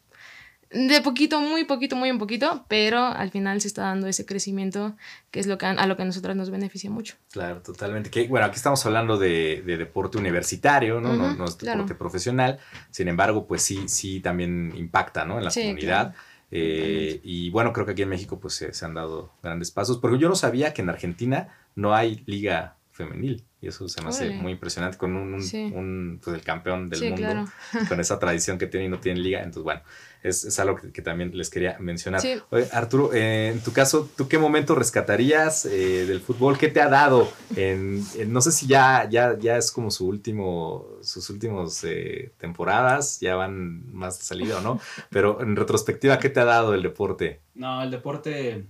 de 0.70 1.02
poquito, 1.02 1.42
muy 1.42 1.64
poquito, 1.64 1.96
muy 1.96 2.12
un 2.12 2.20
poquito, 2.20 2.66
pero 2.68 3.00
al 3.06 3.32
final 3.32 3.60
se 3.60 3.68
está 3.70 3.84
dando 3.84 4.06
ese 4.06 4.24
crecimiento 4.24 4.96
que 5.32 5.40
es 5.40 5.48
lo 5.48 5.58
que 5.58 5.66
a, 5.66 5.72
a 5.72 5.88
lo 5.88 5.96
que 5.96 6.04
a 6.04 6.06
nosotras 6.06 6.36
nos 6.36 6.52
beneficia 6.52 6.92
mucho. 6.92 7.16
Claro, 7.32 7.64
totalmente. 7.64 8.12
Que, 8.12 8.28
bueno, 8.28 8.46
aquí 8.46 8.58
estamos 8.58 8.86
hablando 8.86 9.18
de, 9.18 9.64
de 9.66 9.78
deporte 9.78 10.20
universitario, 10.20 11.02
¿no? 11.02 11.10
Uh 11.10 11.14
-huh, 11.14 11.18
no, 11.18 11.36
no, 11.38 11.46
es 11.46 11.58
deporte 11.58 11.86
claro. 11.86 11.98
profesional. 11.98 12.60
Sin 12.92 13.08
embargo, 13.08 13.48
pues 13.48 13.64
sí, 13.64 13.88
sí 13.88 14.20
también 14.20 14.74
impacta, 14.76 15.26
¿no? 15.26 15.40
En 15.40 15.46
la 15.46 15.50
sí, 15.50 15.62
comunidad. 15.62 16.12
Claro. 16.12 16.28
Eh, 16.52 17.20
y 17.24 17.50
bueno, 17.50 17.74
creo 17.74 17.88
que 17.88 17.94
aquí 17.94 18.04
en 18.04 18.10
México 18.10 18.40
pues 18.40 18.54
se, 18.54 18.74
se, 18.74 18.86
han 18.86 18.94
dado 18.94 19.34
grandes 19.42 19.72
pasos, 19.72 19.98
porque 19.98 20.20
yo 20.20 20.30
no 20.30 20.36
sabía 20.36 20.74
que 20.74 20.84
en 20.84 20.90
Argentina 20.90 21.48
no 21.76 21.96
hay 21.96 22.24
liga 22.28 22.77
femenil. 22.98 23.46
Y 23.62 23.68
eso 23.68 23.88
se 23.88 24.02
me 24.02 24.10
hace 24.10 24.30
muy 24.32 24.52
impresionante 24.52 24.98
con 24.98 25.16
un, 25.16 25.36
un, 25.36 25.42
sí. 25.42 25.72
un, 25.74 26.20
pues 26.24 26.36
el 26.36 26.44
campeón 26.44 26.90
del 26.90 27.00
sí, 27.00 27.06
mundo, 27.10 27.22
claro. 27.22 27.46
con 27.90 28.00
esa 28.00 28.20
tradición 28.20 28.58
que 28.58 28.68
tiene 28.68 28.88
y 28.88 28.90
no 28.90 29.00
tiene 29.00 29.20
liga. 29.20 29.40
Entonces, 29.40 29.64
bueno, 29.64 29.82
es, 30.22 30.44
es 30.44 30.60
algo 30.60 30.76
que, 30.76 30.92
que, 30.92 31.02
también 31.02 31.36
les 31.36 31.50
quería 31.50 31.78
mencionar. 31.80 32.22
Oye, 32.50 32.68
Arturo, 32.72 33.14
eh, 33.14 33.50
en 33.54 33.62
tu 33.62 33.72
caso, 33.72 34.10
¿tú 34.16 34.28
qué 34.28 34.38
momento 34.38 34.76
rescatarías 34.76 35.66
eh, 35.66 36.06
del 36.06 36.20
fútbol? 36.22 36.58
¿Qué 36.58 36.68
te 36.68 36.82
ha 36.82 36.90
dado? 36.90 37.32
En, 37.56 38.04
en, 38.16 38.34
no 38.34 38.42
sé 38.42 38.52
si 38.52 38.68
ya, 38.68 39.08
ya, 39.10 39.38
ya 39.40 39.58
es 39.58 39.72
como 39.72 39.90
su 39.90 40.08
último, 40.08 40.86
sus 41.02 41.30
últimos 41.30 41.84
eh, 41.84 42.34
temporadas, 42.38 43.20
ya 43.20 43.36
van 43.36 43.92
más 43.94 44.20
de 44.20 44.26
salida 44.26 44.58
o 44.58 44.62
no, 44.62 44.80
pero 45.10 45.42
en 45.42 45.56
retrospectiva, 45.56 46.20
¿qué 46.20 46.30
te 46.30 46.40
ha 46.40 46.46
dado 46.46 46.74
el 46.74 46.84
deporte? 46.84 47.42
No, 47.56 47.82
el 47.82 47.92
deporte 47.92 48.68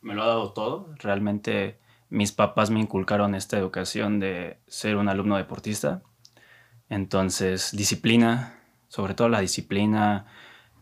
me 0.00 0.14
lo 0.14 0.22
ha 0.22 0.26
dado 0.26 0.52
todo. 0.52 0.88
Realmente 0.98 1.78
mis 2.14 2.32
papás 2.32 2.70
me 2.70 2.80
inculcaron 2.80 3.34
esta 3.34 3.58
educación 3.58 4.20
de 4.20 4.58
ser 4.68 4.96
un 4.96 5.08
alumno 5.08 5.36
deportista. 5.36 6.02
Entonces, 6.88 7.70
disciplina, 7.76 8.54
sobre 8.88 9.14
todo 9.14 9.28
la 9.28 9.40
disciplina, 9.40 10.26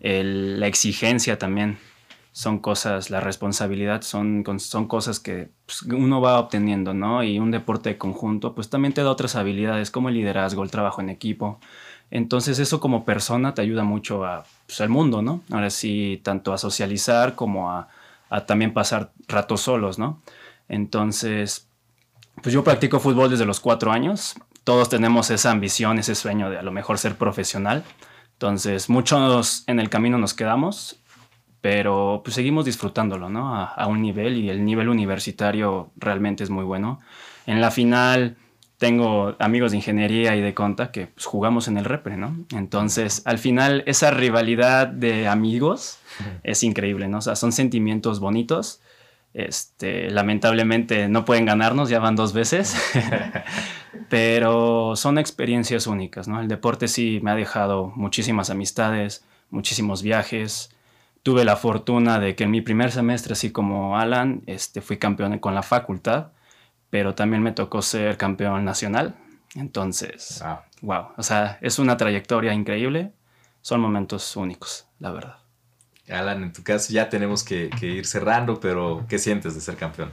la 0.01 0.67
exigencia 0.67 1.39
también, 1.39 1.79
son 2.33 2.59
cosas, 2.59 3.11
la 3.11 3.21
responsabilidad 3.21 4.03
son, 4.03 4.45
son 4.59 4.89
cosas 4.89 5.21
que 5.21 5.51
pues, 5.67 5.83
uno 5.83 6.21
va 6.21 6.39
obteniendo, 6.39 6.95
¿no? 6.95 7.23
Y 7.23 7.39
un 7.39 7.51
deporte 7.51 7.91
de 7.91 7.99
conjunto, 7.99 8.55
pues 8.55 8.71
también 8.71 8.95
te 8.95 9.03
da 9.03 9.11
otras 9.11 9.37
habilidades 9.37 9.91
como 9.91 10.09
el 10.09 10.15
liderazgo, 10.15 10.63
el 10.63 10.71
trabajo 10.71 11.01
en 11.03 11.11
equipo. 11.11 11.61
Entonces 12.11 12.59
eso 12.59 12.81
como 12.81 13.05
persona 13.05 13.55
te 13.55 13.63
ayuda 13.63 13.85
mucho 13.85 14.25
a, 14.25 14.45
pues, 14.67 14.81
al 14.81 14.89
mundo, 14.89 15.23
¿no? 15.23 15.43
Ahora 15.51 15.71
sí, 15.71 16.21
tanto 16.23 16.53
a 16.53 16.59
socializar 16.59 17.35
como 17.35 17.71
a 17.71 17.89
también 18.47 18.73
pasar 18.73 19.13
ratos 19.29 19.61
solos, 19.63 19.99
¿no? 19.99 20.23
Entonces, 20.73 21.69
pues 22.43 22.55
yo 22.55 22.65
practico 22.65 22.99
fútbol 22.99 23.31
desde 23.31 23.45
los 23.45 23.61
cuatro 23.61 23.93
años. 23.93 24.35
Todos 24.65 24.89
tenemos 24.89 25.31
esa 25.31 25.51
ambición, 25.51 25.99
ese 25.99 26.15
sueño 26.15 26.49
de 26.49 26.59
a 26.59 26.63
lo 26.63 26.73
mejor 26.73 26.99
ser 26.99 27.17
profesional. 27.17 27.85
Entonces, 28.33 28.89
muchos 28.89 29.65
en 29.67 29.79
el 29.79 29.91
camino 29.91 30.17
nos 30.17 30.33
quedamos, 30.33 30.97
pero 31.61 32.23
pues 32.25 32.35
seguimos 32.35 32.65
disfrutándolo, 32.65 33.29
¿no? 33.29 33.55
A, 33.55 33.67
a, 33.67 33.87
un 33.87 34.01
nivel 34.01 34.39
y 34.39 34.49
el 34.49 34.65
nivel 34.65 34.89
universitario 34.89 35.91
realmente 35.97 36.43
es 36.43 36.49
muy 36.49 36.65
bueno. 36.65 37.01
En 37.45 37.61
la 37.61 37.71
final 37.71 38.39
tengo 38.79 39.37
amigos 39.41 39.73
de 39.73 39.77
ingeniería 39.77 40.35
y 40.37 40.41
de 40.41 40.55
conta 40.55 40.91
que 40.91 41.09
pues, 41.09 41.27
jugamos 41.27 41.69
en 41.69 41.77
el 41.77 41.85
repre, 41.85 42.17
¿no? 42.17 42.35
Entonces, 42.57 43.21
al 43.27 43.39
final, 43.39 43.85
esa 43.87 44.11
rivalidad 44.11 44.87
de 44.87 45.29
amigos 45.29 45.99
es 46.43 46.63
increíble, 46.63 47.09
¿no? 47.09 47.19
O 47.19 47.21
sea, 47.21 47.37
son 47.37 47.53
sentimientos 47.53 48.21
bonitos. 48.21 48.81
Este, 49.35 50.11
lamentablemente 50.11 51.09
no 51.09 51.25
pueden 51.25 51.47
ganarnos, 51.47 51.89
ya 51.89 51.99
van 51.99 52.17
dos 52.17 52.35
veces, 52.35 52.77
pero 54.11 54.95
son 54.95 55.19
experiencias 55.19 55.87
únicas, 55.87 56.29
¿no? 56.29 56.41
El 56.41 56.49
deporte 56.49 56.87
sí 56.87 57.21
me 57.23 57.31
ha 57.31 57.35
dejado 57.35 57.93
muchísimas 57.97 58.51
amistades, 58.51 59.25
muchísimos 59.51 60.03
viajes, 60.03 60.75
tuve 61.23 61.45
la 61.45 61.57
fortuna 61.57 62.19
de 62.19 62.35
que 62.35 62.45
en 62.45 62.51
mi 62.51 62.61
primer 62.61 62.91
semestre, 62.91 63.33
así 63.33 63.51
como 63.53 63.99
Alan, 63.99 64.43
este, 64.47 64.81
fui 64.81 64.99
campeón 64.99 65.39
con 65.39 65.55
la 65.55 65.63
facultad, 65.63 66.33
pero 66.91 67.15
también 67.15 67.43
me 67.43 67.53
tocó 67.53 67.81
ser 67.81 68.17
campeón 68.17 68.65
nacional. 68.65 69.17
Entonces, 69.55 70.43
wow. 70.43 70.59
wow. 70.83 71.09
O 71.17 71.23
sea, 71.23 71.59
es 71.61 71.79
una 71.79 71.97
trayectoria 71.97 72.53
increíble. 72.53 73.13
Son 73.61 73.81
momentos 73.81 74.37
únicos, 74.37 74.89
la 74.99 75.13
verdad. 75.13 75.42
Alan, 76.09 76.43
en 76.43 76.53
tu 76.53 76.63
caso 76.63 76.93
ya 76.93 77.09
tenemos 77.09 77.45
que, 77.45 77.71
ir 77.81 78.07
cerrando, 78.07 78.61
pero 78.61 79.05
¿qué 79.09 79.19
sientes 79.19 79.55
de 79.55 79.61
ser 79.61 79.77
campeón? 79.77 80.11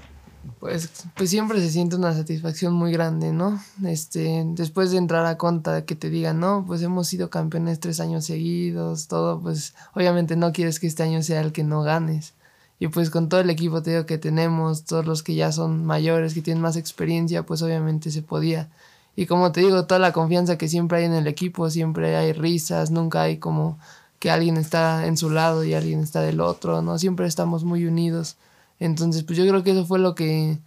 Pues, 0.60 0.89
pues 1.15 1.30
siempre 1.30 1.60
se 1.60 1.69
siente 1.69 1.95
una 1.95 2.13
satisfacción 2.13 2.73
muy 2.73 2.91
grande, 2.91 3.34
¿no? 3.34 3.62
Este, 3.86 4.43
después 4.45 4.91
de 4.91 4.97
entrar 4.97 5.25
a 5.25 5.38
conta, 5.38 5.86
que 5.86 5.95
te 5.95 6.10
digan, 6.10 6.39
no, 6.39 6.63
pues 6.65 6.82
hemos 6.82 7.08
sido 7.08 7.30
campeones 7.30 7.80
tres 7.80 7.99
años 7.99 8.25
seguidos, 8.25 9.08
todo, 9.08 9.41
pues 9.41 9.73
obviamente 9.93 10.36
no 10.36 10.54
quieres 10.54 10.80
que 10.80 10.88
este 10.88 11.04
año 11.04 11.23
sea 11.23 11.41
el 11.41 11.52
que 11.52 11.63
no 11.63 11.82
ganes. 11.82 12.34
Y 12.80 12.88
pues 12.88 13.10
con 13.10 13.28
todo 13.28 13.41
el 13.41 13.49
equipo 13.49 13.82
te 13.84 13.91
digo 13.91 14.06
que 14.06 14.17
tenemos, 14.17 14.86
todos 14.86 15.06
los 15.06 15.21
que 15.23 15.36
ya 15.36 15.52
son 15.52 15.86
mayores, 15.86 16.34
que 16.34 16.41
tienen 16.41 16.62
más 16.62 16.78
experiencia, 16.78 17.45
pues 17.45 17.62
obviamente 17.62 18.10
se 18.10 18.21
podía. 18.21 18.69
Y 19.17 19.25
como 19.25 19.52
te 19.52 19.60
digo, 19.60 19.86
toda 19.86 19.99
la 19.99 20.13
confianza 20.13 20.58
que 20.58 20.69
siempre 20.69 20.99
hay 20.99 21.06
en 21.06 21.13
el 21.13 21.28
equipo, 21.28 21.69
siempre 21.69 22.15
hay 22.15 22.32
risas, 22.32 22.89
nunca 22.89 23.23
hay 23.23 23.38
como 23.38 23.78
que 24.19 24.29
alguien 24.29 24.58
está 24.58 25.08
en 25.08 25.17
su 25.17 25.29
lado 25.29 25.63
y 25.63 25.73
alguien 25.73 26.01
está 26.01 26.21
del 26.21 26.41
otro, 26.41 26.82
¿no? 26.82 26.99
Siempre 26.99 27.25
estamos 27.25 27.63
muy 27.63 27.86
unidos. 27.86 28.36
Entonces, 28.79 29.23
pues 29.23 29.38
yo 29.38 29.47
creo 29.47 29.63
que 29.63 29.71
eso 29.71 29.86
fue 29.86 29.99
lo 29.99 30.13
que, 30.13 30.58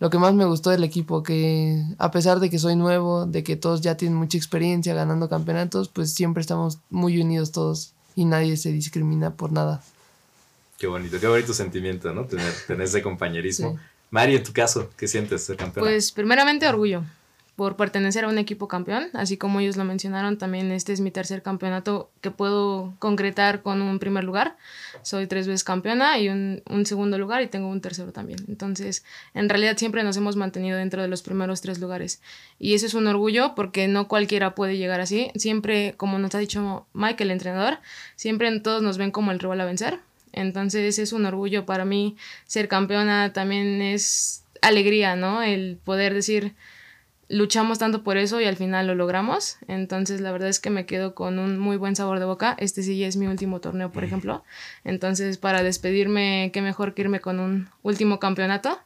lo 0.00 0.10
que 0.10 0.18
más 0.18 0.34
me 0.34 0.46
gustó 0.46 0.70
del 0.70 0.84
equipo, 0.84 1.22
que 1.22 1.82
a 1.98 2.10
pesar 2.10 2.40
de 2.40 2.50
que 2.50 2.58
soy 2.58 2.76
nuevo, 2.76 3.26
de 3.26 3.44
que 3.44 3.56
todos 3.56 3.82
ya 3.82 3.96
tienen 3.96 4.16
mucha 4.16 4.38
experiencia 4.38 4.94
ganando 4.94 5.28
campeonatos, 5.28 5.88
pues 5.88 6.12
siempre 6.12 6.40
estamos 6.40 6.78
muy 6.90 7.20
unidos 7.20 7.52
todos 7.52 7.92
y 8.16 8.24
nadie 8.24 8.56
se 8.56 8.72
discrimina 8.72 9.34
por 9.34 9.52
nada. 9.52 9.82
Qué 10.78 10.86
bonito, 10.86 11.20
qué 11.20 11.26
bonito 11.26 11.52
sentimiento, 11.52 12.12
¿no? 12.12 12.24
Tener, 12.24 12.52
tener 12.66 12.82
ese 12.82 13.02
compañerismo. 13.02 13.72
Sí. 13.72 13.78
Mari, 14.10 14.36
en 14.36 14.42
tu 14.42 14.52
caso, 14.52 14.90
¿qué 14.96 15.08
sientes 15.08 15.44
ser 15.44 15.56
campeona? 15.56 15.88
Pues 15.88 16.12
primeramente 16.12 16.66
orgullo 16.68 17.02
por 17.56 17.76
pertenecer 17.76 18.24
a 18.24 18.28
un 18.28 18.38
equipo 18.38 18.66
campeón, 18.66 19.10
así 19.12 19.36
como 19.36 19.60
ellos 19.60 19.76
lo 19.76 19.84
mencionaron, 19.84 20.38
también 20.38 20.72
este 20.72 20.92
es 20.92 21.00
mi 21.00 21.12
tercer 21.12 21.42
campeonato 21.42 22.10
que 22.20 22.32
puedo 22.32 22.94
concretar 22.98 23.62
con 23.62 23.80
un 23.80 24.00
primer 24.00 24.24
lugar. 24.24 24.56
Soy 25.02 25.26
tres 25.28 25.46
veces 25.46 25.62
campeona 25.62 26.18
y 26.18 26.28
un, 26.28 26.62
un, 26.68 26.84
segundo 26.84 27.16
lugar 27.16 27.42
y 27.42 27.46
tengo 27.46 27.68
un 27.68 27.80
tercero 27.80 28.12
también. 28.12 28.40
Entonces, 28.48 29.04
en 29.34 29.48
realidad 29.48 29.76
siempre 29.76 30.02
nos 30.02 30.16
hemos 30.16 30.34
mantenido 30.34 30.76
dentro 30.76 31.00
de 31.00 31.08
los 31.08 31.22
primeros 31.22 31.60
tres 31.60 31.78
lugares. 31.78 32.20
Y 32.58 32.74
eso 32.74 32.86
es 32.86 32.94
un 32.94 33.06
orgullo 33.06 33.54
porque 33.54 33.86
no 33.86 34.08
cualquiera 34.08 34.56
puede 34.56 34.76
llegar 34.76 35.00
así. 35.00 35.30
Siempre, 35.36 35.94
como 35.96 36.18
nos 36.18 36.34
ha 36.34 36.38
dicho 36.38 36.86
Mike, 36.92 37.22
el 37.22 37.30
entrenador, 37.30 37.78
siempre 38.16 38.58
todos 38.60 38.82
nos 38.82 38.98
ven 38.98 39.12
como 39.12 39.30
el 39.30 39.38
rival 39.38 39.60
a 39.60 39.64
vencer. 39.64 40.00
Entonces 40.32 40.98
es 40.98 41.12
un 41.12 41.26
orgullo 41.26 41.64
para 41.64 41.84
mí 41.84 42.16
ser 42.46 42.66
campeona, 42.66 43.32
también 43.32 43.80
es 43.80 44.44
alegría, 44.60 45.14
¿no? 45.14 45.42
El 45.42 45.78
poder 45.84 46.14
decir 46.14 46.54
luchamos 47.28 47.78
tanto 47.78 48.02
por 48.02 48.16
eso 48.16 48.40
y 48.40 48.44
al 48.44 48.56
final 48.56 48.86
lo 48.86 48.94
logramos. 48.94 49.58
Entonces, 49.68 50.20
la 50.20 50.32
verdad 50.32 50.48
es 50.48 50.60
que 50.60 50.70
me 50.70 50.86
quedo 50.86 51.14
con 51.14 51.38
un 51.38 51.58
muy 51.58 51.76
buen 51.76 51.96
sabor 51.96 52.18
de 52.18 52.24
boca. 52.24 52.56
Este 52.58 52.82
sí 52.82 53.02
es 53.04 53.16
mi 53.16 53.26
último 53.26 53.60
torneo, 53.60 53.90
por 53.90 54.04
ejemplo. 54.04 54.44
Entonces, 54.84 55.38
para 55.38 55.62
despedirme, 55.62 56.50
qué 56.52 56.62
mejor 56.62 56.94
que 56.94 57.02
irme 57.02 57.20
con 57.20 57.40
un 57.40 57.68
último 57.82 58.18
campeonato. 58.18 58.78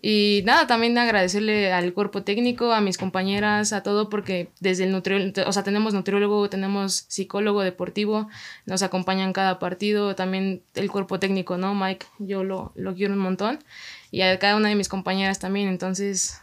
Y 0.00 0.42
nada, 0.44 0.68
también 0.68 0.96
agradecerle 0.96 1.72
al 1.72 1.92
cuerpo 1.92 2.22
técnico, 2.22 2.72
a 2.72 2.80
mis 2.80 2.96
compañeras, 2.96 3.72
a 3.72 3.82
todo, 3.82 4.08
porque 4.08 4.48
desde 4.60 4.84
el 4.84 4.92
nutriólogo, 4.92 5.42
o 5.44 5.52
sea, 5.52 5.64
tenemos 5.64 5.92
nutriólogo, 5.92 6.48
tenemos 6.48 7.04
psicólogo 7.08 7.62
deportivo, 7.62 8.28
nos 8.64 8.82
acompañan 8.84 9.32
cada 9.32 9.58
partido, 9.58 10.14
también 10.14 10.62
el 10.76 10.88
cuerpo 10.88 11.18
técnico, 11.18 11.56
¿no? 11.56 11.74
Mike, 11.74 12.06
yo 12.20 12.44
lo, 12.44 12.72
lo 12.76 12.94
quiero 12.94 13.14
un 13.14 13.18
montón. 13.18 13.58
Y 14.12 14.20
a 14.20 14.38
cada 14.38 14.56
una 14.56 14.68
de 14.68 14.76
mis 14.76 14.88
compañeras 14.88 15.40
también, 15.40 15.66
entonces 15.66 16.40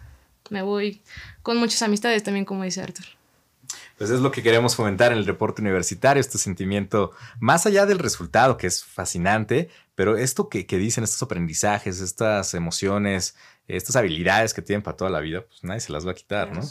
me 0.49 0.62
voy 0.62 1.01
con 1.41 1.58
muchas 1.58 1.81
amistades 1.81 2.23
también, 2.23 2.45
como 2.45 2.63
dice 2.63 2.81
Arthur. 2.81 3.05
Pues 3.97 4.10
es 4.10 4.19
lo 4.19 4.31
que 4.31 4.43
queremos 4.43 4.75
fomentar 4.75 5.12
en 5.12 5.17
el 5.17 5.25
reporte 5.25 5.62
universitario, 5.62 6.19
este 6.19 6.38
sentimiento, 6.38 7.12
más 7.39 7.65
allá 7.65 7.86
del 7.86 7.99
resultado, 7.99 8.58
que 8.58 8.67
es 8.67 8.84
fascinante, 8.84 9.69
pero 9.95 10.17
esto 10.17 10.49
que, 10.49 10.65
dicen, 10.65 11.03
estos 11.03 11.23
aprendizajes, 11.23 12.01
estas 12.01 12.53
emociones, 12.53 13.36
estas 13.67 13.95
habilidades 13.95 14.53
que 14.53 14.62
tienen 14.62 14.84
para 14.84 14.97
toda 14.97 15.10
la 15.10 15.21
vida, 15.21 15.45
pues 15.47 15.63
nadie 15.63 15.79
se 15.79 15.93
las 15.93 16.05
va 16.05 16.12
a 16.12 16.15
quitar, 16.15 16.53
¿no? 16.53 16.62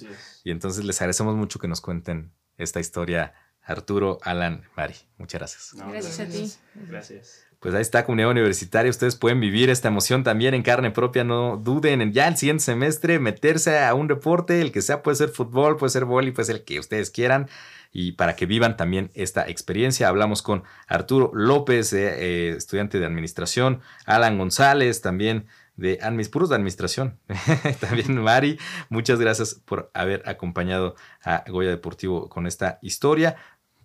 Y 0.44 0.50
entonces 0.50 0.84
les 0.84 1.00
agradecemos 1.00 1.34
mucho 1.34 1.58
que 1.58 1.66
nos 1.66 1.80
cuenten 1.80 2.30
esta 2.58 2.78
historia, 2.78 3.32
Arturo, 3.62 4.18
Alan, 4.22 4.68
Mari. 4.76 4.94
Muchas 5.16 5.40
gracias. 5.40 5.74
gracias 5.74 6.20
a 6.20 6.26
ti. 6.26 6.52
Gracias 6.86 7.46
pues 7.64 7.74
ahí 7.74 7.80
está, 7.80 8.04
comunidad 8.04 8.28
universitaria. 8.28 8.90
Ustedes 8.90 9.16
pueden 9.16 9.40
vivir 9.40 9.70
esta 9.70 9.88
emoción 9.88 10.22
también 10.22 10.52
en 10.52 10.62
carne 10.62 10.90
propia. 10.90 11.24
No 11.24 11.56
duden 11.56 12.02
en 12.02 12.12
ya 12.12 12.28
el 12.28 12.36
siguiente 12.36 12.62
semestre 12.62 13.18
meterse 13.18 13.82
a 13.82 13.94
un 13.94 14.06
deporte, 14.06 14.60
el 14.60 14.70
que 14.70 14.82
sea, 14.82 15.02
puede 15.02 15.16
ser 15.16 15.30
fútbol, 15.30 15.78
puede 15.78 15.88
ser 15.88 16.04
vóley, 16.04 16.30
puede 16.30 16.44
ser 16.44 16.56
el 16.56 16.64
que 16.64 16.78
ustedes 16.78 17.08
quieran. 17.08 17.48
Y 17.90 18.12
para 18.12 18.36
que 18.36 18.44
vivan 18.44 18.76
también 18.76 19.10
esta 19.14 19.48
experiencia, 19.48 20.08
hablamos 20.08 20.42
con 20.42 20.64
Arturo 20.88 21.30
López, 21.32 21.94
eh, 21.94 22.50
eh, 22.50 22.54
estudiante 22.54 22.98
de 22.98 23.06
administración, 23.06 23.80
Alan 24.04 24.36
González, 24.36 25.00
también 25.00 25.46
de 25.74 25.98
Admis, 26.02 26.28
puros 26.28 26.50
de 26.50 26.56
administración. 26.56 27.18
también 27.80 28.20
Mari, 28.20 28.58
muchas 28.90 29.18
gracias 29.18 29.54
por 29.54 29.90
haber 29.94 30.22
acompañado 30.28 30.96
a 31.22 31.42
Goya 31.48 31.70
Deportivo 31.70 32.28
con 32.28 32.46
esta 32.46 32.78
historia. 32.82 33.36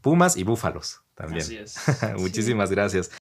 Pumas 0.02 0.36
y 0.36 0.44
Búfalos 0.44 1.02
también. 1.15 1.44
Así 1.44 1.56
es. 1.56 1.78
Muchísimas 2.18 2.72
gracias. 2.72 3.12